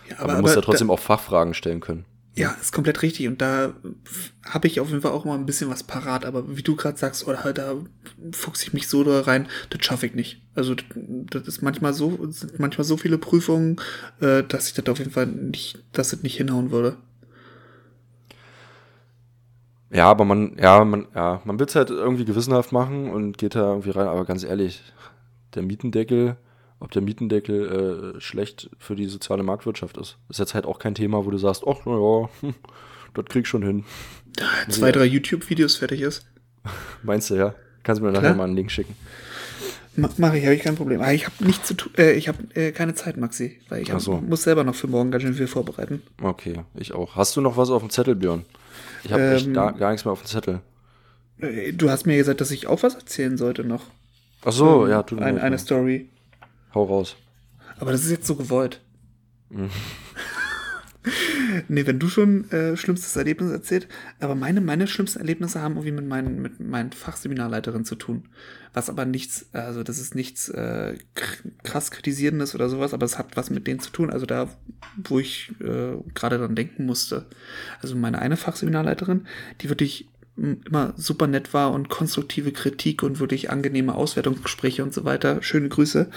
[0.09, 2.05] ja aber, aber man muss ja trotzdem da, auch Fachfragen stellen können.
[2.37, 3.27] Ja, ist komplett richtig.
[3.27, 3.73] Und da
[4.45, 6.23] habe ich auf jeden Fall auch mal ein bisschen was parat.
[6.23, 7.73] Aber wie du gerade sagst, oder halt, da
[8.31, 10.39] fuchse ich mich so da rein, das schaffe ich nicht.
[10.53, 13.77] Also das ist manchmal so, sind manchmal so viele Prüfungen,
[14.21, 16.97] äh, dass ich das auf jeden Fall nicht, dass das nicht hinhauen würde.
[19.89, 23.55] Ja, aber man, ja, man, ja, man will es halt irgendwie gewissenhaft machen und geht
[23.55, 24.07] da irgendwie rein.
[24.07, 24.83] Aber ganz ehrlich,
[25.55, 26.37] der Mietendeckel
[26.79, 30.17] ob der Mietendeckel äh, schlecht für die soziale Marktwirtschaft ist.
[30.29, 32.53] Ist jetzt halt auch kein Thema, wo du sagst, ach, naja, hm,
[33.13, 33.83] das krieg ich schon hin.
[34.69, 36.25] Zwei, drei YouTube-Videos fertig ist.
[37.03, 37.55] Meinst du, ja?
[37.83, 38.21] Kannst du mir Klar.
[38.21, 38.95] nachher mal einen Link schicken.
[39.95, 41.01] Mache ich, habe ich kein Problem.
[41.01, 43.91] Aber ich habe nichts zu tun, äh, ich habe äh, keine Zeit, Maxi, weil ich
[43.91, 44.17] hab, so.
[44.17, 46.03] muss selber noch für morgen ganz schön viel vorbereiten.
[46.21, 47.15] Okay, ich auch.
[47.15, 48.45] Hast du noch was auf dem Zettel, Björn?
[49.03, 50.59] Ich habe ähm, echt gar, gar nichts mehr auf dem Zettel.
[51.39, 53.85] Äh, du hast mir gesagt, dass ich auch was erzählen sollte noch.
[54.45, 55.17] Ach so, ähm, ja, du.
[55.17, 56.09] Ein, eine Story.
[56.77, 57.15] Hau raus.
[57.79, 58.81] Aber das ist jetzt so gewollt.
[59.49, 59.71] Mhm.
[61.69, 63.87] nee, wenn du schon äh, schlimmstes Erlebnis erzählt,
[64.19, 68.29] aber meine, meine schlimmsten Erlebnisse haben irgendwie mit meinen, mit meinen Fachseminarleiterinnen zu tun.
[68.73, 70.97] Was aber nichts, also das ist nichts äh,
[71.63, 74.11] krass kritisierendes oder sowas, aber es hat was mit denen zu tun.
[74.11, 74.47] Also da,
[74.97, 77.25] wo ich äh, gerade dran denken musste.
[77.81, 79.25] Also meine eine Fachseminarleiterin,
[79.61, 85.03] die wirklich immer super nett war und konstruktive Kritik und wirklich angenehme Auswertungsgespräche und so
[85.03, 85.41] weiter.
[85.41, 86.09] Schöne Grüße.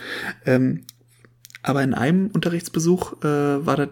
[0.45, 0.85] Ähm,
[1.62, 3.89] aber in einem Unterrichtsbesuch äh, war das,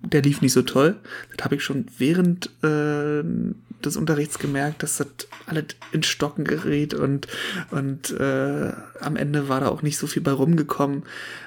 [0.00, 0.96] der lief nicht so toll.
[1.36, 3.22] Das habe ich schon während äh,
[3.84, 5.08] des Unterrichts gemerkt, dass das
[5.46, 7.28] alles in Stocken gerät und,
[7.70, 11.02] und äh, am Ende war da auch nicht so viel bei rumgekommen.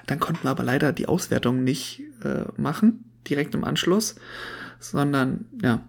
[0.07, 4.15] Dann konnten wir aber leider die Auswertung nicht äh, machen, direkt im Anschluss,
[4.79, 5.81] sondern ja,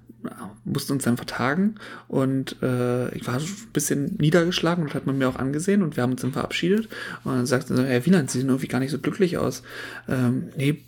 [0.64, 1.76] mussten uns dann vertagen
[2.08, 6.02] und äh, ich war ein bisschen niedergeschlagen und hat man mir auch angesehen und wir
[6.02, 6.88] haben uns dann verabschiedet
[7.24, 9.62] und dann sagte so, Herr Wieland, Sie sehen irgendwie gar nicht so glücklich aus.
[10.08, 10.82] Ähm, nee,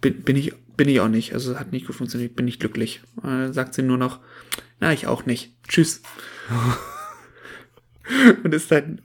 [0.00, 1.32] bin, bin ich bin ich auch nicht.
[1.32, 3.00] Also hat nicht gut funktioniert, bin nicht glücklich.
[3.16, 4.20] Und dann sagt sie nur noch,
[4.80, 5.52] na, ich auch nicht.
[5.68, 6.02] Tschüss.
[8.44, 9.00] und ist dann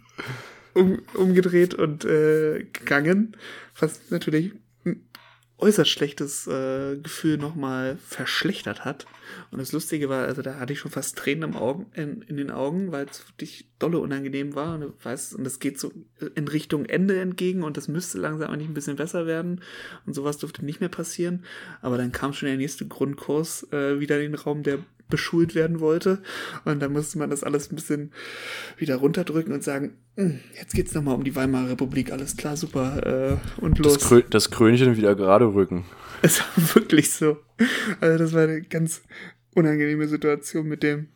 [0.74, 3.36] um, umgedreht und äh, gegangen,
[3.80, 4.54] was natürlich
[5.62, 9.06] äußerst schlechtes äh, Gefühl nochmal verschlechtert hat.
[9.52, 12.38] Und das Lustige war, also da hatte ich schon fast Tränen im Augen, in, in
[12.38, 14.76] den Augen, weil es wirklich dolle unangenehm war.
[14.76, 15.94] Und, weißt, und das geht so
[16.36, 19.62] in Richtung Ende entgegen und das müsste langsam eigentlich ein bisschen besser werden.
[20.06, 21.46] Und sowas durfte nicht mehr passieren.
[21.82, 24.80] Aber dann kam schon der nächste Grundkurs äh, wieder in den Raum, der
[25.12, 26.24] beschult werden wollte.
[26.66, 28.12] Und dann musste man das alles ein bisschen
[28.78, 33.38] wieder runterdrücken und sagen, hm, jetzt geht's nochmal um die Weimarer Republik, alles klar, super
[33.38, 34.00] äh, und los.
[34.00, 35.86] Das, Krö das Krönchen wieder gerade rücken.
[36.24, 37.38] Es war wirklich so.
[38.00, 39.04] Also das war eine ganz
[39.54, 41.10] unangenehme Situation mit dem,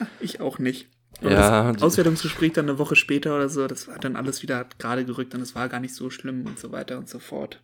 [0.00, 0.88] ach, ich auch nicht.
[1.20, 4.66] Und ja, das Auswertungsgespräch dann eine Woche später oder so, das war dann alles wieder
[4.78, 7.62] gerade gerückt und es war gar nicht so schlimm und so weiter und so fort.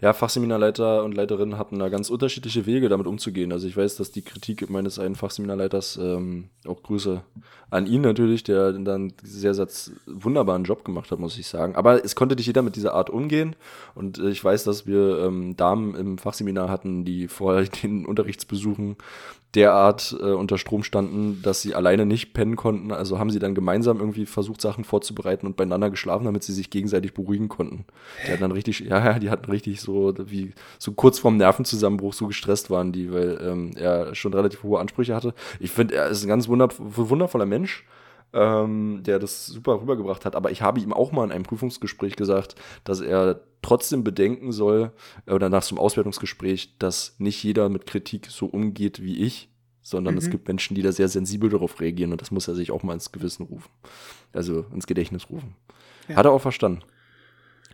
[0.00, 3.52] Ja, Fachseminarleiter und Leiterinnen hatten da ganz unterschiedliche Wege, damit umzugehen.
[3.52, 7.22] Also ich weiß, dass die Kritik meines einen Fachseminarleiters, ähm, auch Grüße
[7.70, 9.68] an ihn natürlich, der dann sehr, sehr
[10.06, 11.76] wunderbaren Job gemacht hat, muss ich sagen.
[11.76, 13.56] Aber es konnte nicht jeder mit dieser Art umgehen.
[13.94, 18.96] Und äh, ich weiß, dass wir ähm, Damen im Fachseminar hatten, die vor den Unterrichtsbesuchen
[19.54, 22.92] derart äh, unter Strom standen, dass sie alleine nicht pennen konnten.
[22.92, 26.68] Also haben sie dann gemeinsam irgendwie versucht, Sachen vorzubereiten und beieinander geschlafen, damit sie sich
[26.70, 27.84] gegenseitig beruhigen konnten.
[28.26, 32.12] Die hatten dann richtig, ja, ja, die hatten richtig so, wie so kurz vorm Nervenzusammenbruch
[32.12, 35.32] so gestresst waren die, weil ähm, er schon relativ hohe Ansprüche hatte.
[35.60, 37.84] Ich finde, er ist ein ganz wunder wundervoller Mensch
[38.32, 40.36] ähm, der das super rübergebracht hat.
[40.36, 44.92] Aber ich habe ihm auch mal in einem Prüfungsgespräch gesagt, dass er trotzdem bedenken soll,
[45.26, 49.50] äh, oder nach so einem Auswertungsgespräch, dass nicht jeder mit Kritik so umgeht wie ich,
[49.82, 50.18] sondern mhm.
[50.18, 52.82] es gibt Menschen, die da sehr sensibel darauf reagieren und das muss er sich auch
[52.82, 53.70] mal ins Gewissen rufen.
[54.32, 55.56] Also ins Gedächtnis rufen.
[56.08, 56.16] Ja.
[56.16, 56.82] Hat er auch verstanden.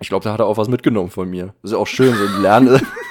[0.01, 1.55] Ich glaube, da hat er auch was mitgenommen von mir.
[1.63, 2.81] Das ist ja auch schön, so ein Lernen.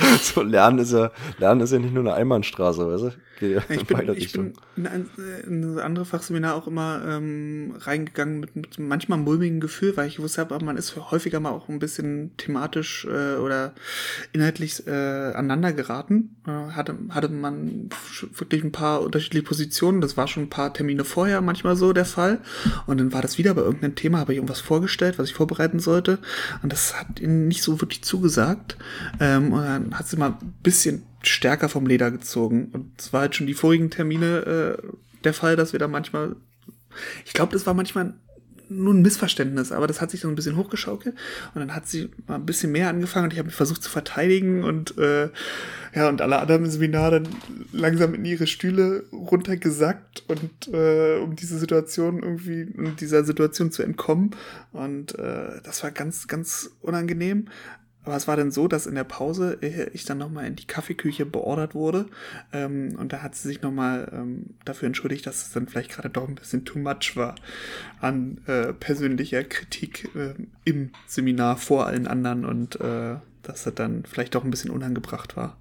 [0.20, 3.12] so Lernen ist ja, Lernen ist ja nicht nur eine Einbahnstraße, weißt du?
[3.40, 5.10] Ja ich bin, ich bin in, ein,
[5.46, 10.20] in ein andere Fachseminar auch immer ähm, reingegangen mit, mit manchmal mulmigen Gefühl, weil ich
[10.20, 13.74] wusste, aber man ist häufiger mal auch ein bisschen thematisch äh, oder
[14.32, 16.36] inhaltlich äh, aneinander geraten.
[16.46, 17.90] Äh, hatte, hatte man
[18.34, 20.00] wirklich ein paar unterschiedliche Positionen.
[20.00, 22.40] Das war schon ein paar Termine vorher manchmal so der Fall.
[22.86, 25.80] Und dann war das wieder bei irgendeinem Thema, habe ich irgendwas vorgestellt, was ich vorbereiten
[25.80, 26.18] sollte.
[26.62, 28.76] Und das hat ihnen nicht so wirklich zugesagt.
[29.18, 32.70] Ähm, und dann hat sie mal ein bisschen stärker vom Leder gezogen.
[32.72, 34.82] Und es war halt schon die vorigen Termine äh,
[35.24, 36.36] der Fall, dass wir da manchmal,
[37.24, 38.14] ich glaube, das war manchmal
[38.70, 41.16] nur ein Missverständnis, aber das hat sich so ein bisschen hochgeschaukelt.
[41.54, 43.90] Und dann hat sie mal ein bisschen mehr angefangen und ich habe mich versucht zu
[43.90, 45.28] verteidigen und äh,
[45.94, 47.28] ja und alle anderen im Seminar dann
[47.72, 53.82] langsam in ihre Stühle runtergesackt und äh, um diese Situation irgendwie um dieser Situation zu
[53.82, 54.36] entkommen.
[54.72, 57.48] Und äh, das war ganz ganz unangenehm,
[58.04, 59.58] aber es war dann so, dass in der Pause
[59.92, 62.06] ich dann nochmal in die Kaffeeküche beordert wurde.
[62.52, 66.08] Ähm, und da hat sie sich nochmal ähm, dafür entschuldigt, dass es dann vielleicht gerade
[66.08, 67.34] doch ein bisschen too much war
[68.00, 70.34] an äh, persönlicher Kritik äh,
[70.64, 75.36] im Seminar vor allen anderen und äh, dass es dann vielleicht doch ein bisschen unangebracht
[75.36, 75.56] war.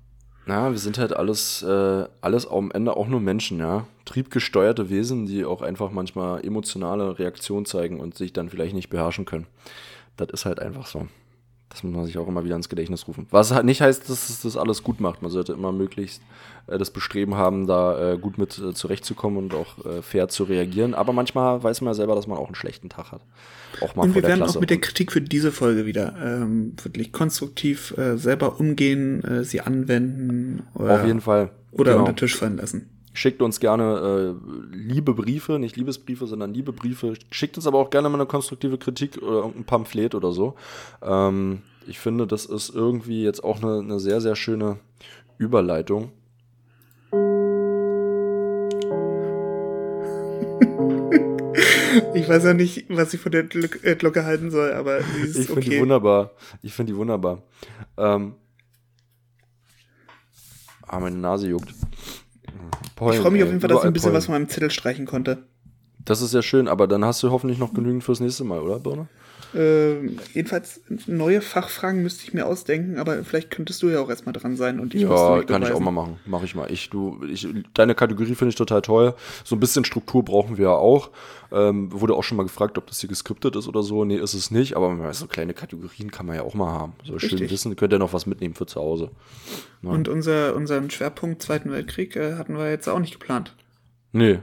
[0.46, 3.86] Na, wir sind halt alles, äh, alles am Ende auch nur Menschen, ja.
[4.06, 9.26] Triebgesteuerte Wesen, die auch einfach manchmal emotionale Reaktionen zeigen und sich dann vielleicht nicht beherrschen
[9.26, 9.46] können.
[10.18, 11.08] Das ist halt einfach so.
[11.70, 13.28] Das muss man sich auch immer wieder ins Gedächtnis rufen.
[13.30, 15.22] Was halt nicht heißt, dass es das alles gut macht.
[15.22, 16.22] Man sollte immer möglichst
[16.68, 20.46] äh, das Bestreben haben, da äh, gut mit äh, zurechtzukommen und auch äh, fair zu
[20.46, 20.96] reagieren.
[20.96, 23.22] Aber manchmal weiß man ja selber, dass man auch einen schlechten Tag hat.
[23.82, 26.74] Auch mal und wir werden Klasse auch mit der Kritik für diese Folge wieder ähm,
[26.82, 30.64] wirklich konstruktiv äh, selber umgehen, äh, sie anwenden.
[30.74, 31.52] Oder, Auf jeden Fall.
[31.72, 32.06] Oder genau.
[32.06, 32.90] unter Tisch fallen lassen.
[33.20, 37.16] Schickt uns gerne äh, liebe Briefe, nicht Liebesbriefe, sondern liebe Briefe.
[37.32, 40.56] Schickt uns aber auch gerne mal eine konstruktive Kritik oder irgendein Pamphlet oder so.
[41.02, 44.78] Ähm, ich finde, das ist irgendwie jetzt auch eine, eine sehr, sehr schöne
[45.38, 46.14] Überleitung.
[52.14, 53.44] Ich weiß ja nicht, was ich von der
[53.84, 55.70] äh, Glocke halten soll, aber sie ist Ich finde okay.
[55.72, 56.32] die wunderbar.
[56.62, 57.44] Ich finde die wunderbar.
[57.98, 58.36] Ähm,
[60.88, 61.74] ah, meine Nase juckt.
[62.96, 64.18] Pollen, ich freue mich auf jeden Fall, dass ich ein bisschen Pollen.
[64.18, 65.44] was von meinem Zettel streichen konnte.
[66.06, 68.80] Das ist ja schön, aber dann hast du hoffentlich noch genügend fürs nächste Mal, oder,
[68.80, 69.08] Birne?
[69.54, 74.34] Äh, jedenfalls neue Fachfragen müsste ich mir ausdenken, aber vielleicht könntest du ja auch erstmal
[74.34, 76.20] dran sein und ich Ja, kann ich auch mal machen.
[76.26, 76.72] Mach ich mal.
[76.72, 79.16] Ich, du, ich, deine Kategorie finde ich total toll.
[79.44, 81.10] So ein bisschen Struktur brauchen wir ja auch.
[81.52, 84.06] Ähm, wurde auch schon mal gefragt, ob das hier geskriptet ist oder so.
[84.06, 86.94] Nee, ist es nicht, aber so kleine Kategorien kann man ja auch mal haben.
[87.04, 87.40] So Richtig.
[87.40, 89.10] schön wissen, könnt ihr noch was mitnehmen für zu Hause.
[89.82, 89.90] Ja.
[89.90, 93.56] Und unser, unseren Schwerpunkt Zweiten Weltkrieg äh, hatten wir jetzt auch nicht geplant.
[94.12, 94.40] Nee,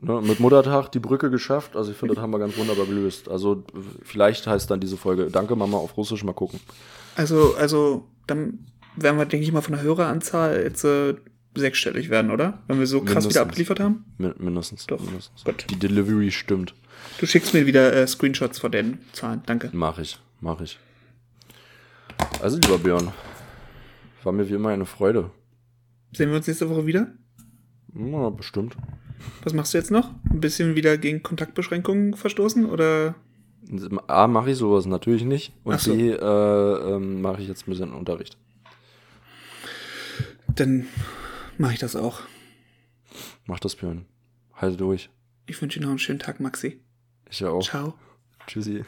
[0.00, 1.74] Ne, mit Muttertag die Brücke geschafft.
[1.74, 3.28] Also ich finde, das haben wir ganz wunderbar gelöst.
[3.28, 3.64] Also
[4.02, 6.60] vielleicht heißt dann diese Folge Danke Mama auf Russisch mal gucken.
[7.16, 11.14] Also, also dann werden wir, denke ich mal, von der Höreranzahl jetzt äh,
[11.56, 12.60] sechsstellig werden, oder?
[12.68, 13.34] Wenn wir so krass mindestens.
[13.34, 14.04] wieder abgeliefert haben?
[14.18, 14.86] Min mindestens.
[14.86, 15.00] Doch.
[15.00, 15.42] Mindestens.
[15.42, 15.66] Gut.
[15.68, 16.74] Die Delivery stimmt.
[17.18, 19.42] Du schickst mir wieder äh, Screenshots von den Zahlen.
[19.46, 19.70] Danke.
[19.72, 20.78] Mach ich, mach ich.
[22.40, 23.12] Also, lieber Björn,
[24.22, 25.30] war mir wie immer eine Freude.
[26.12, 27.08] Sehen wir uns nächste Woche wieder?
[27.92, 28.76] Na, bestimmt.
[29.42, 30.10] Was machst du jetzt noch?
[30.30, 33.14] Ein bisschen wieder gegen Kontaktbeschränkungen verstoßen oder?
[34.06, 35.52] A, mache ich sowas natürlich nicht.
[35.64, 35.94] Und so.
[35.94, 38.36] B, äh, ähm, mache ich jetzt ein bisschen Unterricht.
[40.54, 40.86] Dann
[41.58, 42.22] mache ich das auch.
[43.46, 44.06] Mach das, Björn.
[44.54, 45.10] Halte durch.
[45.46, 46.80] Ich wünsche dir noch einen schönen Tag, Maxi.
[47.30, 47.62] Ich auch.
[47.62, 47.94] Ciao.
[48.46, 48.84] Tschüssi.